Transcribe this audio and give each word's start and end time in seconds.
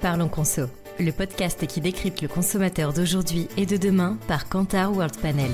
Parlons 0.00 0.28
Conso, 0.28 0.62
le 0.98 1.12
podcast 1.12 1.66
qui 1.66 1.82
décrypte 1.82 2.22
le 2.22 2.28
consommateur 2.28 2.94
d'aujourd'hui 2.94 3.48
et 3.58 3.66
de 3.66 3.76
demain 3.76 4.16
par 4.28 4.48
Kantar 4.48 4.90
World 4.92 5.18
Panel. 5.18 5.50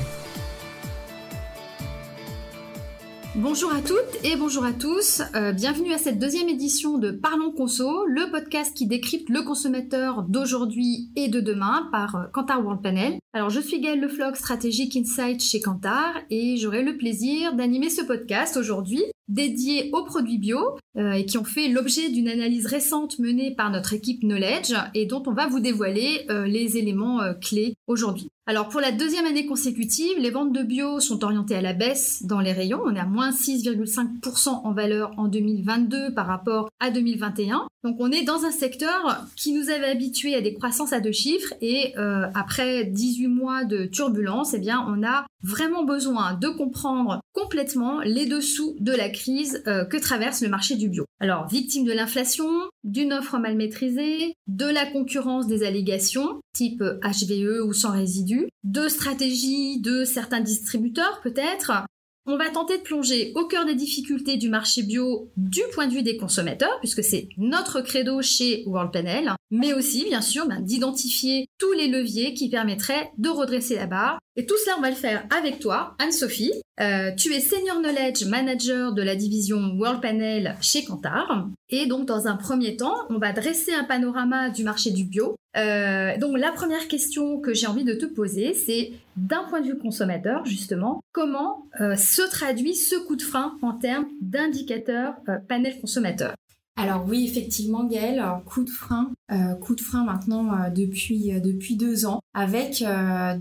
Bonjour 3.35 3.73
à 3.75 3.81
toutes 3.81 4.25
et 4.25 4.37
bonjour 4.37 4.65
à 4.65 4.73
tous. 4.73 5.21
Euh, 5.35 5.53
bienvenue 5.53 5.93
à 5.93 5.99
cette 5.99 6.21
deuxième 6.21 6.49
édition 6.49 6.97
de 6.97 7.11
Parlons 7.11 7.51
Conso, 7.51 8.07
le 8.07 8.31
podcast 8.31 8.73
qui 8.75 8.87
décrypte 8.87 9.29
le 9.31 9.43
consommateur 9.43 10.23
d'aujourd'hui 10.23 11.11
et 11.17 11.27
de 11.27 11.41
demain 11.41 11.89
par 11.91 12.31
Kantar 12.33 12.61
euh, 12.61 12.63
World 12.63 12.83
Panel. 12.83 13.19
Alors, 13.37 13.51
je 13.51 13.61
suis 13.61 13.81
Gaëlle 13.81 14.01
Leflog, 14.01 14.35
Strategic 14.35 14.97
Insight 14.97 15.43
chez 15.43 15.61
Kantar 15.61 16.15
et 16.31 16.57
j'aurai 16.57 16.83
le 16.83 16.97
plaisir 16.97 17.53
d'animer 17.55 17.91
ce 17.91 18.01
podcast 18.01 18.57
aujourd'hui 18.57 19.03
dédié 19.29 19.91
aux 19.93 20.05
produits 20.05 20.39
bio 20.39 20.79
euh, 20.97 21.13
et 21.13 21.27
qui 21.27 21.37
ont 21.37 21.45
fait 21.45 21.69
l'objet 21.69 22.09
d'une 22.09 22.29
analyse 22.29 22.65
récente 22.65 23.19
menée 23.19 23.55
par 23.55 23.71
notre 23.71 23.93
équipe 23.93 24.23
Knowledge 24.23 24.73
et 24.95 25.05
dont 25.05 25.23
on 25.27 25.35
va 25.35 25.49
vous 25.49 25.61
dévoiler 25.61 26.25
les 26.47 26.79
éléments 26.79 27.21
clés 27.43 27.75
aujourd'hui. 27.87 28.31
Alors 28.49 28.69
pour 28.69 28.81
la 28.81 28.93
deuxième 28.93 29.27
année 29.27 29.45
consécutive, 29.45 30.19
les 30.19 30.31
ventes 30.31 30.53
de 30.53 30.63
bio 30.63 31.01
sont 31.01 31.25
orientées 31.25 31.57
à 31.57 31.61
la 31.61 31.73
baisse 31.73 32.23
dans 32.25 32.39
les 32.39 32.53
rayons. 32.53 32.81
On 32.85 32.95
est 32.95 33.01
à 33.01 33.05
moins 33.05 33.31
6,5% 33.31 34.49
en 34.49 34.73
valeur 34.73 35.11
en 35.17 35.27
2022 35.27 36.15
par 36.15 36.29
rapport 36.29 36.71
à 36.79 36.93
2021. 36.93 37.67
Donc 37.83 37.97
on 37.99 38.13
est 38.13 38.23
dans 38.23 38.45
un 38.45 38.53
secteur 38.53 39.27
qui 39.35 39.53
nous 39.53 39.69
avait 39.69 39.89
habitués 39.89 40.37
à 40.37 40.41
des 40.41 40.55
croissances 40.55 40.93
à 40.93 41.01
deux 41.01 41.11
chiffres 41.11 41.55
et 41.61 41.95
euh, 41.99 42.29
après 42.35 42.85
18 42.85 43.26
mois 43.27 43.65
de 43.65 43.85
turbulence, 43.85 44.55
eh 44.55 44.59
bien 44.59 44.85
on 44.89 45.07
a 45.07 45.27
vraiment 45.43 45.85
besoin 45.85 46.35
de 46.35 46.49
comprendre 46.49 47.21
complètement 47.33 48.01
les 48.01 48.27
dessous 48.27 48.77
de 48.81 48.93
la 48.93 49.09
crise 49.09 49.63
euh, 49.67 49.85
que 49.85 49.97
traverse 49.97 50.43
le 50.43 50.49
marché 50.49 50.77
du 50.77 50.89
bio. 50.89 51.05
Alors 51.21 51.47
victime 51.49 51.85
de 51.85 51.93
l'inflation, 51.93 52.49
d'une 52.85 53.13
offre 53.13 53.39
mal 53.39 53.57
maîtrisée, 53.57 54.35
de 54.47 54.67
la 54.67 54.87
concurrence 54.87 55.47
des 55.47 55.65
allégations 55.65 56.41
type 56.53 56.83
HVE 56.83 57.63
ou 57.67 57.73
sans 57.73 57.93
résidus, 57.93 58.49
de 58.65 58.89
stratégies 58.89 59.81
de 59.81 60.05
certains 60.05 60.41
distributeurs 60.41 61.21
peut-être, 61.23 61.85
on 62.27 62.37
va 62.37 62.51
tenter 62.51 62.79
de 62.79 62.83
plonger 62.83 63.33
au 63.37 63.47
cœur 63.47 63.65
des 63.65 63.75
difficultés 63.75 64.37
du 64.37 64.49
marché 64.49 64.83
bio 64.83 65.31
du 65.37 65.63
point 65.73 65.87
de 65.87 65.93
vue 65.93 66.03
des 66.03 66.17
consommateurs, 66.17 66.79
puisque 66.81 67.05
c'est 67.05 67.29
notre 67.37 67.81
credo 67.81 68.21
chez 68.21 68.65
World 68.67 68.93
Panel, 68.93 69.33
mais 69.51 69.73
aussi, 69.73 70.05
bien 70.05 70.21
sûr, 70.21 70.47
ben, 70.47 70.61
d'identifier 70.61 71.49
tous 71.59 71.73
les 71.73 71.87
leviers 71.87 72.35
qui 72.35 72.51
permettraient 72.51 73.13
de 73.19 73.29
redresser 73.29 73.77
la 73.77 73.87
barre. 73.87 74.19
Et 74.39 74.45
tout 74.45 74.55
cela, 74.63 74.77
on 74.77 74.83
va 74.83 74.91
le 74.91 74.97
faire 74.97 75.25
avec 75.37 75.61
toi, 75.61 75.95
Anne-Sophie. 75.99 76.53
Euh, 76.79 77.11
tu 77.17 77.33
es 77.33 77.41
Senior 77.41 77.79
Knowledge 77.81 78.27
Manager 78.27 78.93
de 78.93 79.03
la 79.03 79.17
division 79.17 79.75
World 79.79 80.03
Panel 80.03 80.57
chez 80.61 80.85
Kantar. 80.85 81.49
Et 81.71 81.87
donc, 81.87 82.07
dans 82.07 82.27
un 82.27 82.37
premier 82.37 82.77
temps, 82.77 82.95
on 83.09 83.19
va 83.19 83.33
dresser 83.33 83.73
un 83.73 83.85
panorama 83.85 84.51
du 84.51 84.63
marché 84.63 84.91
du 84.91 85.05
bio. 85.05 85.37
Euh, 85.57 86.19
donc, 86.19 86.37
la 86.37 86.53
première 86.53 86.87
question 86.87 87.41
que 87.41 87.55
j'ai 87.55 87.67
envie 87.67 87.85
de 87.85 87.95
te 87.95 88.05
poser, 88.05 88.53
c'est 88.53 88.93
d'un 89.17 89.45
point 89.45 89.63
de 89.63 89.69
vue 89.69 89.79
consommateur, 89.79 90.45
justement, 90.45 91.01
comment 91.13 91.67
euh, 91.81 91.97
se 91.97 92.21
traduit 92.31 92.75
ce 92.75 92.97
coup 92.97 93.17
de 93.17 93.23
frein 93.23 93.57
en 93.63 93.73
termes 93.73 94.07
d'indicateurs 94.21 95.15
panel 95.49 95.81
consommateur? 95.81 96.35
Alors 96.79 97.07
oui, 97.09 97.25
effectivement, 97.25 97.85
Gaëlle, 97.85 98.23
coup 98.45 98.63
de 98.63 98.69
frein, 98.69 99.11
euh, 99.33 99.55
coup 99.55 99.75
de 99.75 99.81
frein 99.81 100.05
maintenant 100.05 100.53
euh, 100.53 100.69
depuis 100.69 101.33
euh, 101.33 101.41
depuis 101.41 101.75
deux 101.75 102.05
ans, 102.05 102.21
avec 102.35 102.85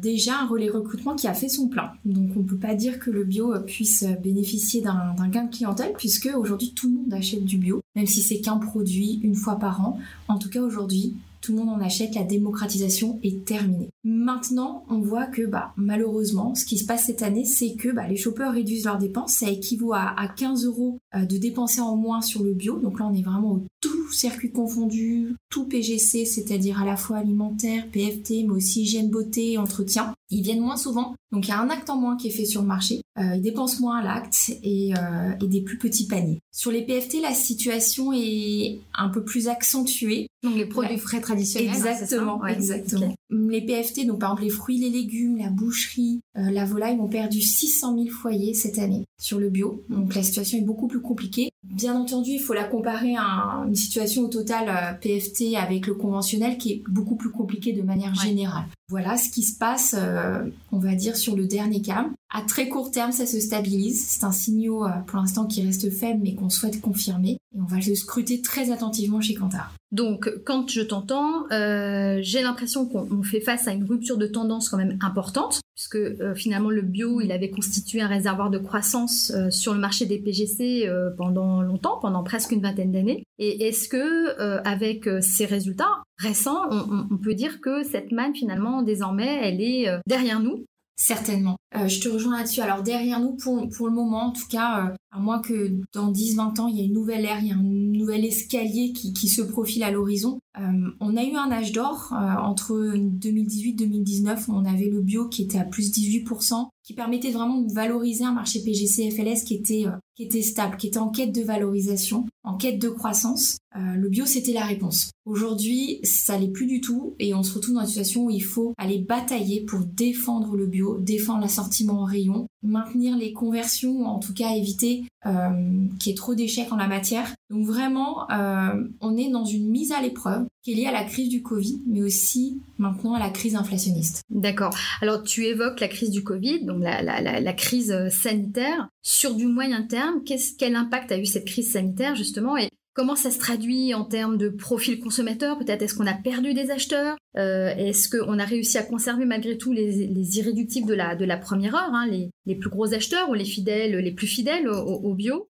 déjà 0.02 0.40
un 0.40 0.48
relais 0.48 0.70
recrutement 0.70 1.16
qui 1.16 1.28
a 1.28 1.34
fait 1.34 1.50
son 1.50 1.68
plein. 1.68 1.92
Donc 2.06 2.30
on 2.38 2.44
peut 2.44 2.58
pas 2.58 2.76
dire 2.76 2.98
que 2.98 3.12
le 3.12 3.26
bio 3.26 3.54
puisse 3.68 4.06
bénéficier 4.24 4.82
d'un 4.82 5.28
gain 5.28 5.44
de 5.44 5.54
clientèle, 5.54 5.94
puisque 5.98 6.30
aujourd'hui 6.34 6.74
tout 6.74 6.88
le 6.88 6.96
monde 6.96 7.14
achète 7.14 7.44
du 7.44 7.58
bio, 7.58 7.82
même 7.96 8.08
si 8.08 8.22
c'est 8.22 8.40
qu'un 8.40 8.58
produit 8.58 9.20
une 9.22 9.36
fois 9.36 9.60
par 9.60 9.82
an. 9.82 10.00
En 10.30 10.38
tout 10.38 10.50
cas 10.50 10.62
aujourd'hui, 10.62 11.16
tout 11.46 11.52
le 11.52 11.60
monde 11.60 11.70
en 11.70 11.80
achète, 11.80 12.16
la 12.16 12.24
démocratisation 12.24 13.20
est 13.22 13.46
terminée. 13.46 13.92
Maintenant, 14.04 14.84
on 14.90 15.00
voit 15.00 15.28
que 15.28 15.44
bah, 15.44 15.74
malheureusement, 15.78 16.56
ce 16.56 16.66
qui 16.66 16.80
se 16.80 16.86
passe 16.86 17.06
cette 17.06 17.22
année, 17.22 17.46
c'est 17.46 17.76
que 17.76 17.90
bah, 17.90 18.08
les 18.08 18.18
shoppers 18.18 18.52
réduisent 18.52 18.86
leurs 18.86 18.98
dépenses. 18.98 19.34
Ça 19.34 19.50
équivaut 19.50 19.94
à, 19.94 20.16
15 20.36 20.66
euros 20.66 20.98
euh, 21.14 21.26
de 21.26 21.38
dépenser 21.38 21.82
en 21.82 21.96
moins 21.96 22.22
sur 22.22 22.42
le 22.42 22.54
bio. 22.54 22.80
Donc 22.80 23.00
là, 23.00 23.06
on 23.06 23.14
est 23.14 23.22
vraiment 23.22 23.52
au 23.52 23.64
tout 23.80 24.12
circuit 24.12 24.52
confondu, 24.52 25.36
tout 25.50 25.66
PGC, 25.66 26.26
c'est-à-dire 26.26 26.82
à 26.82 26.86
la 26.86 26.98
fois 26.98 27.18
alimentaire, 27.18 27.86
PFT, 27.92 28.44
mais 28.46 28.52
aussi 28.52 28.82
hygiène, 28.82 29.12
beauté 29.12 29.52
et 29.52 29.58
entretien. 29.60 30.14
Ils 30.32 30.42
viennent 30.42 30.62
moins 30.62 30.78
souvent, 30.78 31.14
donc 31.32 31.48
il 31.48 31.50
y 31.50 31.54
a 31.54 31.60
un 31.60 31.70
acte 31.70 31.90
en 31.90 31.98
moins 31.98 32.18
qui 32.18 32.30
est 32.30 32.32
fait 32.32 32.46
sur 32.46 32.62
le 32.62 32.68
marché. 32.68 33.02
Euh, 33.20 33.36
ils 33.36 33.42
dépensent 33.42 33.80
moins 33.80 33.98
à 33.98 34.04
l'acte 34.04 34.36
euh, 34.50 35.32
et 35.40 35.48
des 35.48 35.62
plus 35.62 35.78
petits 35.78 36.08
paniers. 36.08 36.42
Sur 36.52 36.72
les 36.72 36.82
PFT, 36.82 37.22
la 37.22 37.34
situation 37.34 38.12
est 38.12 38.80
un 38.96 39.10
peu 39.10 39.24
plus 39.24 39.48
accentuée. 39.48 40.28
Donc 40.46 40.56
les 40.56 40.66
produits 40.66 40.98
frais 40.98 41.20
traditionnels. 41.20 41.70
Hein, 41.70 41.74
exactement, 41.74 42.46
exactement. 42.46 43.16
Les 43.32 43.62
PFT, 43.62 44.06
donc 44.06 44.20
par 44.20 44.32
exemple 44.32 44.44
les 44.44 44.50
fruits, 44.50 44.78
les 44.78 44.90
légumes, 44.90 45.38
la 45.38 45.50
boucherie, 45.50 46.22
euh, 46.38 46.52
la 46.52 46.66
volaille 46.66 46.98
ont 47.00 47.08
perdu 47.08 47.42
600 47.42 47.96
000 47.96 48.10
foyers 48.10 48.54
cette 48.54 48.78
année 48.78 49.06
sur 49.20 49.40
le 49.40 49.50
bio. 49.50 49.84
Donc 49.90 50.14
la 50.14 50.24
situation 50.24 50.58
est 50.58 50.66
beaucoup 50.66 50.88
plus 50.88 51.02
compliquée. 51.02 51.50
Bien 51.64 51.96
entendu, 51.96 52.32
il 52.32 52.40
faut 52.40 52.54
la 52.54 52.66
comparer 52.66 53.16
à 53.18 53.66
une 53.68 53.76
situation 53.76 54.24
au 54.24 54.28
total 54.28 54.70
euh, 54.70 54.94
PFT 54.94 55.56
avec 55.58 55.88
le 55.88 55.96
conventionnel 55.96 56.58
qui 56.58 56.74
est 56.74 56.84
beaucoup 56.88 57.16
plus 57.16 57.32
compliquée 57.32 57.74
de 57.74 57.82
manière 57.82 58.14
générale. 58.14 58.66
Voilà 58.90 59.18
ce 59.18 59.30
qui 59.30 59.42
se 59.42 59.58
passe, 59.58 59.96
euh, 59.98 60.44
on 60.72 60.78
va 60.78 60.94
dire, 60.94 61.18
sur 61.18 61.36
le 61.36 61.48
dernier 61.48 61.82
cas. 61.82 62.08
À 62.30 62.42
très 62.44 62.70
court 62.70 62.92
terme, 62.92 63.12
ça 63.12 63.26
se 63.26 63.40
stabilise. 63.40 64.06
C'est 64.08 64.24
un 64.24 64.32
signal 64.32 65.04
pour 65.08 65.18
l'instant 65.18 65.46
qui 65.46 65.66
reste 65.66 65.90
faible 65.90 66.22
mais 66.24 66.36
qu'on 66.36 66.50
souhaite 66.50 66.82
confirmer. 66.82 67.40
Et 67.56 67.60
on 67.60 67.66
va 67.66 67.78
le 67.78 67.96
scruter 67.96 68.42
très 68.42 68.72
attentivement 68.72 69.22
chez 69.22 69.34
Kantar. 69.34 69.74
Donc, 69.92 70.30
quand 70.44 70.70
je 70.70 70.82
t'entends, 70.82 71.50
euh, 71.52 72.20
j'ai 72.22 72.42
l'impression 72.42 72.86
qu'on 72.86 73.24
fait 73.24 73.40
face 73.40 73.66
à 73.68 73.72
une 73.72 73.86
rupture 73.86 74.18
de 74.18 74.28
tendance 74.28 74.68
quand 74.68 74.78
même 74.78 74.98
importante, 75.00 75.62
puisque 75.74 75.96
euh, 75.96 76.36
finalement 76.36 76.70
le 76.70 76.82
bio, 76.82 77.22
il 77.22 77.32
avait 77.32 77.50
constitué 77.50 78.02
un 78.02 78.08
réservoir 78.08 78.50
de 78.50 78.58
croissance 78.58 79.32
euh, 79.34 79.50
sur 79.52 79.74
le 79.74 79.80
marché 79.80 80.06
des 80.06 80.20
PGC 80.20 80.90
pendant 81.18 81.62
longtemps, 81.62 81.98
pendant 82.02 82.24
presque 82.24 82.52
une 82.52 82.62
vingtaine 82.62 82.92
d'années. 82.92 83.24
Et 83.40 83.68
est-ce 83.68 83.88
que, 83.88 84.38
avec 84.68 85.08
ces 85.22 85.46
résultats 85.46 86.04
récents, 86.18 86.70
on, 86.72 87.18
peut 87.18 87.34
dire 87.34 87.62
que 87.62 87.84
cette 87.84 88.12
manne 88.12 88.36
finalement 88.36 88.82
désormais, 88.82 89.40
elle 89.42 89.62
est 89.62 89.90
derrière 90.08 90.40
nous 90.40 90.66
Certainement. 90.98 91.58
Euh, 91.76 91.90
je 91.90 92.00
te 92.00 92.08
rejoins 92.08 92.38
là-dessus. 92.38 92.62
Alors 92.62 92.82
derrière 92.82 93.20
nous, 93.20 93.36
pour, 93.36 93.68
pour 93.70 93.88
le 93.88 93.94
moment, 93.94 94.28
en 94.28 94.32
tout 94.32 94.48
cas, 94.50 94.88
euh, 94.88 94.96
à 95.12 95.20
moins 95.20 95.42
que 95.42 95.74
dans 95.94 96.10
10-20 96.10 96.62
ans, 96.62 96.68
il 96.68 96.78
y 96.78 96.82
ait 96.82 96.86
une 96.86 96.94
nouvelle 96.94 97.26
ère, 97.26 97.40
il 97.42 97.48
y 97.48 97.52
a 97.52 97.56
un 97.56 97.62
nouvel 97.62 98.24
escalier 98.24 98.94
qui, 98.94 99.12
qui 99.12 99.28
se 99.28 99.42
profile 99.42 99.84
à 99.84 99.92
l'horizon. 99.92 100.40
Euh, 100.58 100.62
on 101.02 101.18
a 101.18 101.24
eu 101.24 101.36
un 101.36 101.52
âge 101.52 101.74
d'or 101.74 102.14
entre 102.14 102.96
2018-2019 102.96 104.46
où 104.48 104.54
on 104.54 104.64
avait 104.64 104.90
le 104.90 105.02
bio 105.02 105.28
qui 105.28 105.44
était 105.44 105.60
à 105.60 105.66
plus 105.66 105.92
18%, 105.92 106.70
qui 106.86 106.94
permettait 106.94 107.32
vraiment 107.32 107.62
de 107.62 107.74
valoriser 107.74 108.24
un 108.24 108.34
marché 108.34 108.62
PGC 108.64 109.12
FLS 109.12 109.44
qui 109.44 109.56
était, 109.56 109.86
qui 110.16 110.24
était 110.24 110.44
stable, 110.44 110.78
qui 110.78 110.88
était 110.88 111.00
en 111.00 111.10
quête 111.10 111.34
de 111.34 111.42
valorisation, 111.42 112.26
en 112.44 112.58
quête 112.58 112.80
de 112.80 112.90
croissance. 112.90 113.58
le 113.76 114.08
bio, 114.08 114.26
c'était 114.26 114.54
la 114.54 114.66
réponse. 114.66 115.10
Aujourd'hui, 115.26 116.00
ça 116.04 116.38
l'est 116.38 116.52
plus 116.52 116.68
du 116.68 116.82
tout 116.82 117.16
et 117.18 117.34
on 117.34 117.42
se 117.42 117.56
retrouve 117.56 117.74
dans 117.74 117.82
une 117.82 117.88
situation 117.88 118.26
où 118.26 118.30
il 118.30 118.44
faut 118.44 118.74
aller 118.78 119.00
batailler 119.00 119.66
pour 119.66 119.80
défendre 119.80 120.56
le 120.56 120.68
bio, 120.68 121.00
défendre 121.00 121.42
l'assortiment 121.42 122.02
en 122.02 122.06
rayon, 122.06 122.48
maintenir 122.62 123.18
les 123.18 123.34
conversions, 123.34 124.02
ou 124.02 124.06
en 124.06 124.20
tout 124.20 124.34
cas 124.34 124.52
éviter 124.52 125.04
euh, 125.26 125.88
qu'il 126.00 126.12
y 126.12 126.14
ait 126.14 126.18
trop 126.18 126.36
d'échecs 126.36 126.72
en 126.72 126.76
la 126.76 126.88
matière. 126.88 127.34
Donc 127.50 127.66
vraiment, 127.66 128.30
euh, 128.32 128.88
on 129.02 129.18
est 129.18 129.30
dans 129.30 129.46
une 129.46 129.70
mise 129.70 129.92
à 129.92 130.02
l'épreuve 130.02 130.46
qui 130.64 130.74
est 130.74 130.76
liée 130.76 130.86
à 130.88 130.92
la 130.92 131.04
crise 131.04 131.30
du 131.30 131.42
Covid, 131.42 131.82
mais 131.88 132.04
aussi 132.04 132.60
maintenant 132.78 133.14
à 133.14 133.20
la 133.20 133.30
crise 133.30 133.56
inflationniste. 133.56 134.22
D'accord. 134.30 134.76
Alors 135.02 135.24
tu 135.24 135.46
évoques 135.46 135.80
la 135.80 135.88
crise 135.88 136.12
du 136.12 136.24
Covid, 136.24 136.66
la, 136.84 137.54
crise 137.54 137.96
sanitaire. 138.10 138.90
Sur 139.02 139.36
du 139.36 139.48
moyen 139.48 139.84
terme, 139.84 140.22
quel 140.26 140.76
impact 140.76 141.12
a 141.12 141.18
eu 141.18 141.26
cette 141.26 141.46
crise 141.46 141.72
sanitaire 141.72 142.16
justement 142.16 142.58
et 142.58 142.70
Comment 142.96 143.18
ça 143.18 143.30
se 143.30 143.38
traduit 143.38 143.94
en 143.94 144.06
termes 144.06 144.38
de 144.38 144.48
profil 144.48 145.02
consommateur? 145.02 145.60
Peut-être 145.60 145.82
est-ce 145.82 145.96
qu'on 145.96 146.08
a 146.08 146.14
perdu 146.14 146.54
des 146.54 146.72
acheteurs? 146.72 147.18
Euh, 147.38 147.76
Est-ce 147.76 148.08
qu'on 148.08 148.40
a 148.40 148.46
réussi 148.46 148.78
à 148.78 148.84
conserver 148.84 149.26
malgré 149.26 149.58
tout 149.58 149.74
les, 149.74 150.38
irréductibles 150.38 150.88
de 150.88 150.94
la, 150.94 151.14
de 151.18 151.26
la 151.26 151.36
première 151.36 151.76
heure, 151.76 151.94
hein, 151.94 152.08
les, 152.08 152.56
plus 152.56 152.70
gros 152.70 152.94
acheteurs 152.94 153.30
ou 153.30 153.34
les 153.34 153.44
fidèles, 153.44 153.98
les 153.98 154.14
plus 154.14 154.28
fidèles 154.28 154.70
au 154.70 155.14
bio? 155.14 155.50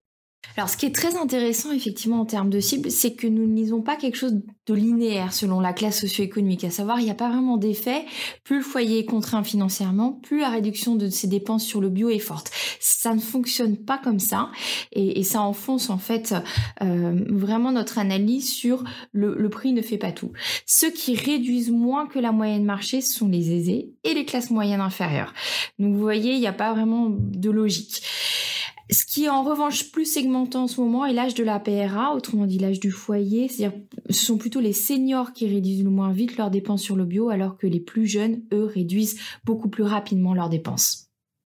Alors, 0.58 0.70
ce 0.70 0.78
qui 0.78 0.86
est 0.86 0.96
très 0.96 1.18
intéressant, 1.18 1.72
effectivement, 1.72 2.22
en 2.22 2.26
termes 2.26 2.50
de 2.50 2.60
cible, 2.60 2.90
c'est 2.90 3.14
que 3.14 3.28
nous 3.28 3.46
ne 3.46 3.56
lisons 3.56 3.82
pas 3.82 3.96
quelque 3.96 4.16
chose 4.16 4.42
de 4.68 4.74
linéaire 4.74 5.34
selon 5.34 5.60
la 5.60 5.74
classe 5.74 6.00
socio-économique. 6.00 6.64
À 6.64 6.70
savoir, 6.70 7.00
il 7.00 7.04
n'y 7.04 7.12
a 7.12 7.16
pas 7.16 7.30
vraiment 7.30 7.58
d'effet. 7.58 8.06
Plus 8.44 8.58
le 8.58 8.64
foyer 8.64 9.00
est 9.00 9.06
contraint 9.06 9.44
financièrement, 9.44 10.14
plus 10.14 10.40
la 10.40 10.50
réduction 10.50 10.96
de 10.96 11.10
ses 11.10 11.28
dépenses 11.28 11.66
sur 11.66 11.82
le 11.82 11.90
bio 11.90 12.10
est 12.10 12.20
forte. 12.20 12.52
Ça 12.80 13.14
ne 13.14 13.20
fonctionne 13.20 13.78
pas 13.78 13.98
comme 13.98 14.20
ça. 14.20 14.50
Et, 14.94 15.24
ça 15.24 15.42
enfonce, 15.42 15.90
en 15.90 15.98
fait, 15.98 16.36
euh, 16.82 17.26
vraiment 17.30 17.72
notre 17.72 17.98
analyse 17.98 18.54
sur 18.54 18.84
le, 19.12 19.36
le 19.36 19.50
prix 19.50 19.74
ne 19.74 19.82
fait 19.82 19.98
pas 19.98 20.12
tout. 20.12 20.32
Ceux 20.66 20.92
qui 20.92 21.16
réduisent 21.16 21.72
moins 21.72 22.08
que 22.08 22.20
la 22.20 22.32
moyenne 22.32 22.64
marché 22.64 23.02
sont 23.02 23.28
les 23.28 23.52
aisés 23.52 23.90
et 24.04 24.14
les 24.14 24.26
classes 24.26 24.52
moyennes 24.52 24.82
inférieures. 24.82 25.34
Donc, 25.80 25.94
vous 25.94 26.02
voyez, 26.02 26.34
il 26.34 26.40
n'y 26.40 26.48
a 26.48 26.54
pas 26.54 26.74
vraiment 26.74 27.10
de 27.10 27.50
logique. 27.50 28.02
Ce 28.92 29.04
qui 29.04 29.26
est 29.26 29.30
en 29.30 29.44
revanche 29.44 29.92
plus 29.92 30.06
segmentant 30.06 30.64
en 30.64 30.68
ce 30.68 30.80
moment 30.80 31.06
est 31.06 31.14
l'âge 31.14 31.34
de 31.34 31.44
la 31.44 31.60
PRA, 31.60 32.14
autrement 32.14 32.46
dit 32.46 32.60
l'âge 32.60 32.80
du 32.80 32.92
foyer, 32.92 33.48
c'est-à-dire 33.48 33.80
ce 34.10 34.26
sont 34.26 34.38
plutôt 34.38 34.60
les 34.60 34.74
seniors 34.74 35.34
qui 35.34 35.48
réduisent 35.48 35.84
le 35.84 35.90
moins 35.90 36.12
vite 36.12 36.38
leurs 36.38 36.52
dépenses 36.52 36.84
sur 36.84 36.96
le 36.96 37.06
bio 37.06 37.30
alors 37.30 37.58
que 37.58 37.66
les 37.66 37.80
plus 37.80 38.06
jeunes, 38.06 38.44
eux, 38.54 38.66
réduisent 38.66 39.20
beaucoup 39.44 39.70
plus 39.70 39.84
rapidement 39.84 40.36
leurs 40.36 40.50
dépenses. 40.50 41.06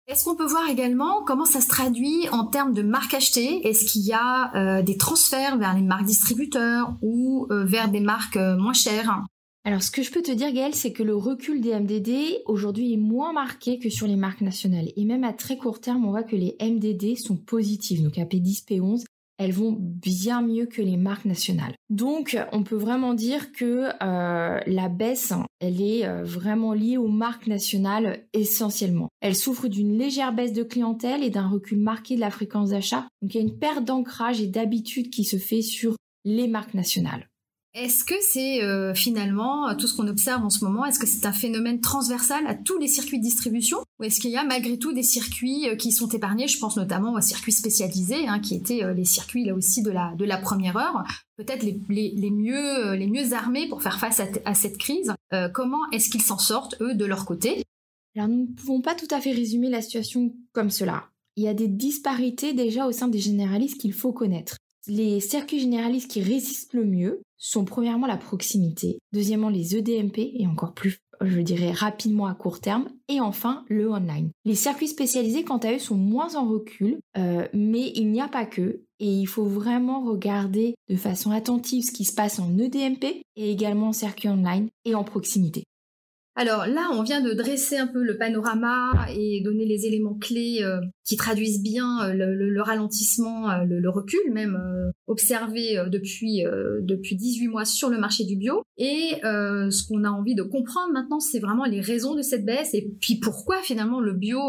Est-ce 0.07 0.25
qu'on 0.25 0.35
peut 0.35 0.45
voir 0.45 0.67
également 0.69 1.23
comment 1.23 1.45
ça 1.45 1.61
se 1.61 1.69
traduit 1.69 2.27
en 2.33 2.45
termes 2.45 2.73
de 2.73 2.81
marques 2.81 3.13
achetées? 3.13 3.65
Est-ce 3.65 3.85
qu'il 3.85 4.01
y 4.01 4.11
a 4.11 4.51
euh, 4.55 4.81
des 4.81 4.97
transferts 4.97 5.57
vers 5.57 5.73
les 5.73 5.83
marques 5.83 6.03
distributeurs 6.03 6.95
ou 7.01 7.47
euh, 7.49 7.63
vers 7.63 7.89
des 7.89 8.01
marques 8.01 8.35
euh, 8.35 8.57
moins 8.57 8.73
chères? 8.73 9.23
Alors, 9.63 9.83
ce 9.83 9.91
que 9.91 10.01
je 10.01 10.11
peux 10.11 10.23
te 10.23 10.31
dire, 10.31 10.51
Gaëlle, 10.51 10.73
c'est 10.73 10.91
que 10.91 11.03
le 11.03 11.15
recul 11.15 11.61
des 11.61 11.79
MDD 11.79 12.41
aujourd'hui 12.47 12.93
est 12.93 12.97
moins 12.97 13.31
marqué 13.31 13.77
que 13.77 13.91
sur 13.91 14.07
les 14.07 14.15
marques 14.15 14.41
nationales. 14.41 14.91
Et 14.95 15.05
même 15.05 15.23
à 15.23 15.33
très 15.33 15.55
court 15.55 15.79
terme, 15.79 16.03
on 16.05 16.09
voit 16.09 16.23
que 16.23 16.35
les 16.35 16.55
MDD 16.59 17.15
sont 17.15 17.37
positifs. 17.37 18.01
Donc, 18.01 18.13
P10, 18.13 18.65
P11, 18.65 19.03
elles 19.37 19.51
vont 19.51 19.75
bien 19.79 20.41
mieux 20.41 20.65
que 20.65 20.81
les 20.81 20.97
marques 20.97 21.25
nationales. 21.25 21.75
Donc, 21.91 22.37
on 22.51 22.63
peut 22.63 22.75
vraiment 22.75 23.13
dire 23.13 23.51
que 23.51 23.89
euh, 24.01 24.59
la 24.65 24.89
baisse, 24.89 25.33
elle 25.59 25.79
est 25.79 26.07
euh, 26.07 26.23
vraiment 26.23 26.73
liée 26.73 26.97
aux 26.97 27.07
marques 27.07 27.45
nationales 27.45 28.25
essentiellement. 28.33 29.09
Elle 29.19 29.35
souffre 29.35 29.67
d'une 29.67 29.95
légère 29.95 30.33
baisse 30.33 30.53
de 30.53 30.63
clientèle 30.63 31.23
et 31.23 31.29
d'un 31.29 31.47
recul 31.47 31.79
marqué 31.79 32.15
de 32.15 32.19
la 32.19 32.31
fréquence 32.31 32.69
d'achat. 32.71 33.07
Donc, 33.21 33.35
il 33.35 33.37
y 33.37 33.39
a 33.39 33.43
une 33.43 33.59
perte 33.59 33.85
d'ancrage 33.85 34.41
et 34.41 34.47
d'habitude 34.47 35.11
qui 35.11 35.23
se 35.23 35.37
fait 35.37 35.61
sur 35.61 35.95
les 36.25 36.47
marques 36.47 36.73
nationales. 36.73 37.27
Est-ce 37.73 38.03
que 38.03 38.15
c'est 38.19 38.61
euh, 38.61 38.93
finalement 38.93 39.73
tout 39.77 39.87
ce 39.87 39.95
qu'on 39.95 40.09
observe 40.09 40.43
en 40.43 40.49
ce 40.49 40.65
moment 40.65 40.85
Est-ce 40.85 40.99
que 40.99 41.07
c'est 41.07 41.25
un 41.25 41.31
phénomène 41.31 41.79
transversal 41.79 42.45
à 42.45 42.53
tous 42.53 42.77
les 42.77 42.89
circuits 42.89 43.17
de 43.17 43.23
distribution 43.23 43.77
Ou 43.99 44.03
est-ce 44.03 44.19
qu'il 44.19 44.31
y 44.31 44.35
a 44.35 44.43
malgré 44.43 44.77
tout 44.77 44.91
des 44.91 45.03
circuits 45.03 45.69
euh, 45.69 45.75
qui 45.77 45.93
sont 45.93 46.09
épargnés? 46.09 46.49
Je 46.49 46.59
pense 46.59 46.75
notamment 46.75 47.13
aux 47.13 47.21
circuits 47.21 47.53
spécialisés, 47.53 48.27
hein, 48.27 48.39
qui 48.39 48.55
étaient 48.55 48.83
euh, 48.83 48.93
les 48.93 49.05
circuits 49.05 49.45
là 49.45 49.55
aussi 49.55 49.83
de 49.83 49.89
la, 49.89 50.37
première 50.37 50.75
heure, 50.75 51.03
peut-être 51.37 51.63
les, 51.63 51.79
les, 51.87 52.31
mieux, 52.31 52.93
les 52.93 53.07
mieux 53.07 53.31
armés 53.33 53.69
pour 53.69 53.81
faire 53.81 53.99
face 53.99 54.21
à, 54.43 54.53
cette 54.53 54.77
crise. 54.77 55.13
comment 55.53 55.89
est-ce 55.91 56.09
qu'ils 56.09 56.21
s'en 56.21 56.39
sortent, 56.39 56.75
eux, 56.81 56.95
de 56.95 57.05
leur 57.05 57.25
côté? 57.25 57.63
Alors 58.15 58.27
nous 58.27 58.41
ne 58.41 58.47
pouvons 58.47 58.81
pas 58.81 58.95
tout 58.95 59.07
à 59.11 59.21
fait 59.21 59.31
résumer 59.31 59.69
la 59.69 59.81
situation 59.81 60.33
comme 60.51 60.71
cela. 60.71 61.05
Il 61.35 61.43
y 61.43 61.47
a 61.47 61.53
des 61.53 61.67
disparités 61.67 62.53
déjà 62.53 62.87
au 62.87 62.91
sein 62.91 63.07
des 63.07 63.19
généralistes 63.19 63.79
qu'il 63.79 63.93
faut 63.93 64.11
connaître. 64.11 64.57
Les 64.87 65.19
circuits 65.19 65.59
généralistes 65.59 66.09
qui 66.09 66.21
résistent 66.21 66.73
le 66.73 66.85
mieux 66.85 67.21
sont 67.37 67.65
premièrement 67.65 68.07
la 68.07 68.17
proximité, 68.17 68.99
deuxièmement 69.13 69.49
les 69.49 69.75
EDMP 69.75 70.31
et 70.33 70.47
encore 70.47 70.73
plus, 70.73 70.99
je 71.21 71.39
dirais 71.39 71.71
rapidement 71.71 72.25
à 72.25 72.33
court 72.33 72.59
terme, 72.59 72.89
et 73.07 73.21
enfin 73.21 73.63
le 73.67 73.91
online. 73.91 74.31
Les 74.45 74.55
circuits 74.55 74.87
spécialisés 74.87 75.43
quant 75.43 75.57
à 75.57 75.73
eux 75.73 75.79
sont 75.79 75.95
moins 75.95 76.35
en 76.35 76.47
recul, 76.47 76.99
euh, 77.17 77.47
mais 77.53 77.91
il 77.95 78.11
n'y 78.11 78.21
a 78.21 78.27
pas 78.27 78.45
que, 78.45 78.81
et 78.99 79.07
il 79.07 79.27
faut 79.27 79.45
vraiment 79.45 80.03
regarder 80.03 80.75
de 80.89 80.95
façon 80.95 81.31
attentive 81.31 81.83
ce 81.83 81.91
qui 81.91 82.05
se 82.05 82.13
passe 82.13 82.39
en 82.39 82.57
EDMP 82.57 83.23
et 83.35 83.51
également 83.51 83.89
en 83.89 83.93
circuit 83.93 84.29
online 84.29 84.69
et 84.85 84.95
en 84.95 85.03
proximité. 85.03 85.63
Alors 86.41 86.65
là, 86.65 86.89
on 86.91 87.03
vient 87.03 87.21
de 87.21 87.33
dresser 87.33 87.77
un 87.77 87.85
peu 87.85 88.01
le 88.01 88.17
panorama 88.17 88.93
et 89.15 89.43
donner 89.43 89.67
les 89.67 89.85
éléments 89.85 90.15
clés 90.15 90.61
euh, 90.63 90.79
qui 91.05 91.15
traduisent 91.15 91.61
bien 91.61 92.03
euh, 92.03 92.13
le, 92.15 92.61
ralentissement, 92.63 93.51
euh, 93.51 93.63
le, 93.63 93.89
recul 93.91 94.19
même 94.33 94.59
observé 95.05 95.77
depuis 95.91 96.43
depuis 96.81 97.15
18 97.15 97.47
mois 97.47 97.65
sur 97.65 97.89
le 97.89 97.99
marché 97.99 98.23
du 98.23 98.37
bio. 98.37 98.63
Et 98.77 99.19
ce 99.21 99.87
qu'on 99.87 100.03
a 100.03 100.09
envie 100.09 100.33
de 100.33 100.41
comprendre 100.41 100.91
maintenant, 100.93 101.19
c'est 101.19 101.39
vraiment 101.39 101.65
les 101.65 101.79
raisons 101.79 102.15
de 102.15 102.23
cette 102.23 102.43
baisse 102.43 102.73
et 102.73 102.89
puis 102.99 103.19
pourquoi 103.19 103.57
finalement 103.61 103.99
le 103.99 104.13
bio 104.13 104.39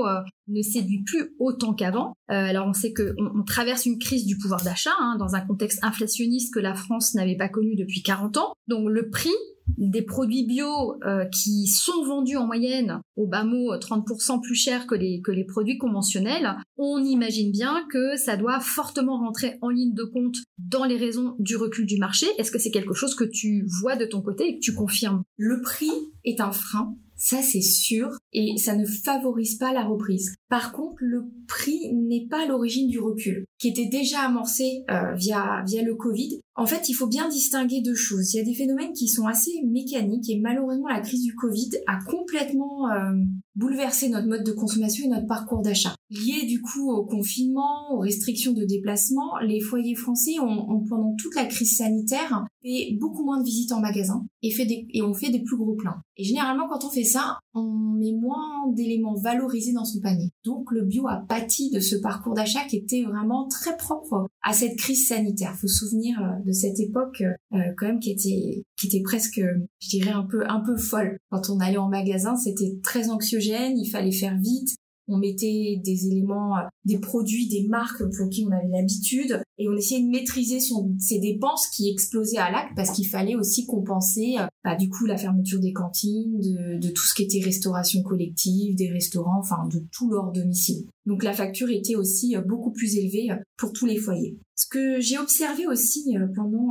ne 0.49 0.63
séduit 0.63 1.03
plus 1.05 1.35
autant 1.39 1.75
qu'avant. 1.75 2.15
alors 2.29 2.69
on 2.69 2.73
sait 2.73 2.95
qu'on 2.95 3.43
traverse 3.45 3.85
une 3.85 3.99
crise 3.99 4.25
du 4.25 4.39
pouvoir 4.39 4.63
d'achat 4.63 4.95
hein, 5.01 5.17
dans 5.19 5.35
un 5.35 5.41
contexte 5.41 5.81
inflationniste 5.83 6.55
que 6.55 6.61
la 6.61 6.75
France 6.75 7.15
n'avait 7.15 7.37
pas 7.37 7.49
connu 7.49 7.75
depuis 7.75 8.03
40 8.03 8.37
ans. 8.37 8.55
Donc 8.69 8.89
le 8.89 9.11
prix 9.11 9.35
des 9.79 10.03
produits 10.03 10.47
bio 10.47 10.95
euh, 11.05 11.25
qui 11.27 11.67
sont 11.67 12.05
vendus 12.05 12.37
en 12.37 12.47
moyenne 12.47 13.01
au 13.17 13.27
bas 13.27 13.45
mot 13.45 13.75
30% 13.75 14.41
plus 14.41 14.55
cher 14.55 14.87
que 14.87 14.95
les, 14.95 15.21
que 15.21 15.33
les 15.33 15.45
produits 15.45 15.79
conventionnels, 15.79 16.57
on 16.77 17.03
imagine 17.05 17.51
bien 17.53 17.85
que 17.91 18.17
ça 18.17 18.37
doit 18.37 18.61
fortement 18.61 19.19
rentrer 19.19 19.59
en 19.61 19.69
ligne 19.69 19.95
de 19.95 20.05
compte 20.05 20.37
dans 20.59 20.85
les 20.85 20.97
raisons 20.97 21.35
du 21.39 21.57
recul 21.57 21.87
du 21.87 21.99
marché. 21.99 22.27
Est-ce 22.39 22.51
que 22.51 22.59
c'est 22.59 22.71
quelque 22.71 22.95
chose 22.95 23.15
que 23.15 23.25
tu 23.25 23.67
vois 23.81 23.97
de 23.97 24.05
ton 24.05 24.23
côté 24.23 24.49
et 24.49 24.55
que 24.57 24.61
tu 24.61 24.75
confirmes? 24.75 25.23
Le 25.37 25.61
prix 25.61 25.91
est 26.25 26.41
un 26.41 26.53
frein 26.53 26.97
ça, 27.23 27.41
c'est 27.41 27.63
sûr. 27.63 28.11
Et 28.33 28.57
ça 28.57 28.75
ne 28.75 28.85
favorise 28.85 29.57
pas 29.57 29.73
la 29.73 29.85
reprise. 29.85 30.35
Par 30.49 30.73
contre, 30.73 30.97
le 30.99 31.23
prix 31.47 31.93
n'est 31.93 32.27
pas 32.27 32.47
l'origine 32.47 32.89
du 32.89 32.99
recul, 32.99 33.45
qui 33.61 33.69
était 33.69 33.87
déjà 33.87 34.23
amorcé 34.23 34.83
euh, 34.91 35.15
via, 35.15 35.63
via 35.65 35.83
le 35.83 35.95
Covid. 35.95 36.41
En 36.55 36.67
fait, 36.67 36.89
il 36.89 36.95
faut 36.95 37.07
bien 37.07 37.29
distinguer 37.29 37.81
deux 37.81 37.95
choses. 37.95 38.35
Il 38.35 38.37
y 38.37 38.41
a 38.41 38.45
des 38.45 38.55
phénomènes 38.55 38.93
qui 38.93 39.09
sont 39.09 39.27
assez 39.27 39.51
mécaniques 39.65 40.29
et 40.29 40.39
malheureusement, 40.39 40.89
la 40.89 41.01
crise 41.01 41.23
du 41.23 41.35
Covid 41.35 41.71
a 41.87 41.99
complètement 42.05 42.91
euh, 42.91 43.15
bouleversé 43.55 44.09
notre 44.09 44.29
mode 44.29 44.45
de 44.45 44.53
consommation 44.53 45.07
et 45.07 45.09
notre 45.09 45.27
parcours 45.27 45.63
d'achat. 45.63 45.95
Lié 46.11 46.47
du 46.47 46.61
coup 46.61 46.91
au 46.91 47.05
confinement, 47.05 47.95
aux 47.95 48.01
restrictions 48.01 48.53
de 48.53 48.65
déplacement, 48.65 49.39
les 49.39 49.61
foyers 49.61 49.95
français 49.95 50.39
ont, 50.41 50.85
pendant 50.89 51.15
toute 51.17 51.35
la 51.35 51.47
crise 51.47 51.77
sanitaire 51.77 52.45
fait 52.63 52.97
beaucoup 53.01 53.25
moins 53.25 53.41
de 53.41 53.45
visites 53.45 53.73
en 53.73 53.81
magasin 53.81 54.25
et, 54.43 54.51
fait 54.51 54.67
des, 54.67 54.87
et 54.91 55.03
on 55.03 55.15
fait 55.15 55.31
des 55.31 55.43
plus 55.43 55.57
gros 55.57 55.75
plans. 55.75 55.97
Et 56.17 56.25
généralement, 56.25 56.69
quand 56.69 56.85
on 56.85 56.91
fait 56.91 57.05
ça, 57.05 57.39
on 57.55 57.97
met 57.99 58.13
moins 58.13 58.71
d'éléments 58.75 59.15
valorisés 59.15 59.73
dans 59.73 59.85
son 59.85 60.01
panier. 60.01 60.31
Donc 60.45 60.71
le 60.71 60.85
bio 60.85 61.09
a 61.09 61.25
pâti 61.29 61.71
de 61.71 61.81
ce 61.81 61.97
parcours 61.97 62.35
d'achat 62.35 62.65
qui 62.69 62.77
était 62.77 63.05
vraiment 63.05 63.49
très 63.49 63.77
propre 63.77 64.29
à 64.43 64.53
cette 64.53 64.77
crise 64.77 65.09
sanitaire. 65.09 65.57
Faut 65.57 65.67
se 65.67 65.87
souvenir 65.87 66.21
euh, 66.23 66.42
de 66.45 66.53
cette 66.53 66.81
époque 66.81 67.23
euh, 67.53 67.59
quand 67.77 67.87
même 67.87 68.01
qui 68.01 68.11
était 68.11 68.65
qui 68.77 68.87
était 68.87 69.03
presque, 69.03 69.41
je 69.81 69.89
dirais 69.89 70.11
un 70.11 70.25
peu 70.25 70.45
un 70.49 70.61
peu 70.61 70.77
folle. 70.77 71.19
Quand 71.31 71.51
on 71.51 71.61
allait 71.61 71.79
en 71.79 71.89
magasin, 71.89 72.37
c'était 72.37 72.79
très 72.83 73.11
anxiogène, 73.11 73.79
il 73.79 73.89
fallait 73.89 74.13
faire 74.13 74.37
vite, 74.39 74.77
on 75.09 75.19
mettait 75.19 75.81
des 75.85 76.07
éléments, 76.07 76.57
euh, 76.57 76.63
des 76.85 76.99
produits, 76.99 77.49
des 77.49 77.67
marques 77.69 78.03
pour 78.17 78.29
qui 78.29 78.45
on 78.47 78.53
avait 78.53 78.69
l'habitude, 78.69 79.43
et 79.59 79.69
on 79.69 79.77
essayait 79.77 80.03
de 80.03 80.09
maîtriser 80.09 80.61
son, 80.61 80.95
ses 80.99 81.19
dépenses 81.19 81.69
qui 81.69 81.91
explosaient 81.91 82.39
à 82.39 82.51
l'acte 82.51 82.73
parce 82.77 82.91
qu'il 82.91 83.07
fallait 83.07 83.35
aussi 83.35 83.67
compenser, 83.67 84.37
euh, 84.39 84.47
bah, 84.65 84.77
du 84.77 84.89
coup, 84.89 85.07
la 85.07 85.17
fermeture 85.17 85.61
des 85.61 85.73
cantines, 85.73 86.39
de, 86.39 86.79
de 86.79 86.89
tout 86.89 87.03
ce 87.03 87.15
qui 87.15 87.23
était 87.23 87.45
restauration 87.45 88.03
collective, 88.03 88.77
des 88.77 88.91
restaurants, 88.91 89.41
enfin, 89.41 89.67
de 89.71 89.83
tout 89.93 90.11
leur 90.11 90.33
domicile. 90.33 90.87
Donc 91.07 91.25
la 91.25 91.33
facture 91.33 91.71
était 91.71 91.97
aussi 91.97 92.37
euh, 92.37 92.43
beaucoup 92.43 92.71
plus 92.71 92.97
élevée 92.97 93.29
pour 93.57 93.73
tous 93.73 93.87
les 93.87 93.97
foyers. 93.97 94.37
Ce 94.55 94.67
que 94.69 95.01
j'ai 95.01 95.19
observé 95.19 95.67
aussi 95.67 96.15
pendant 96.37 96.69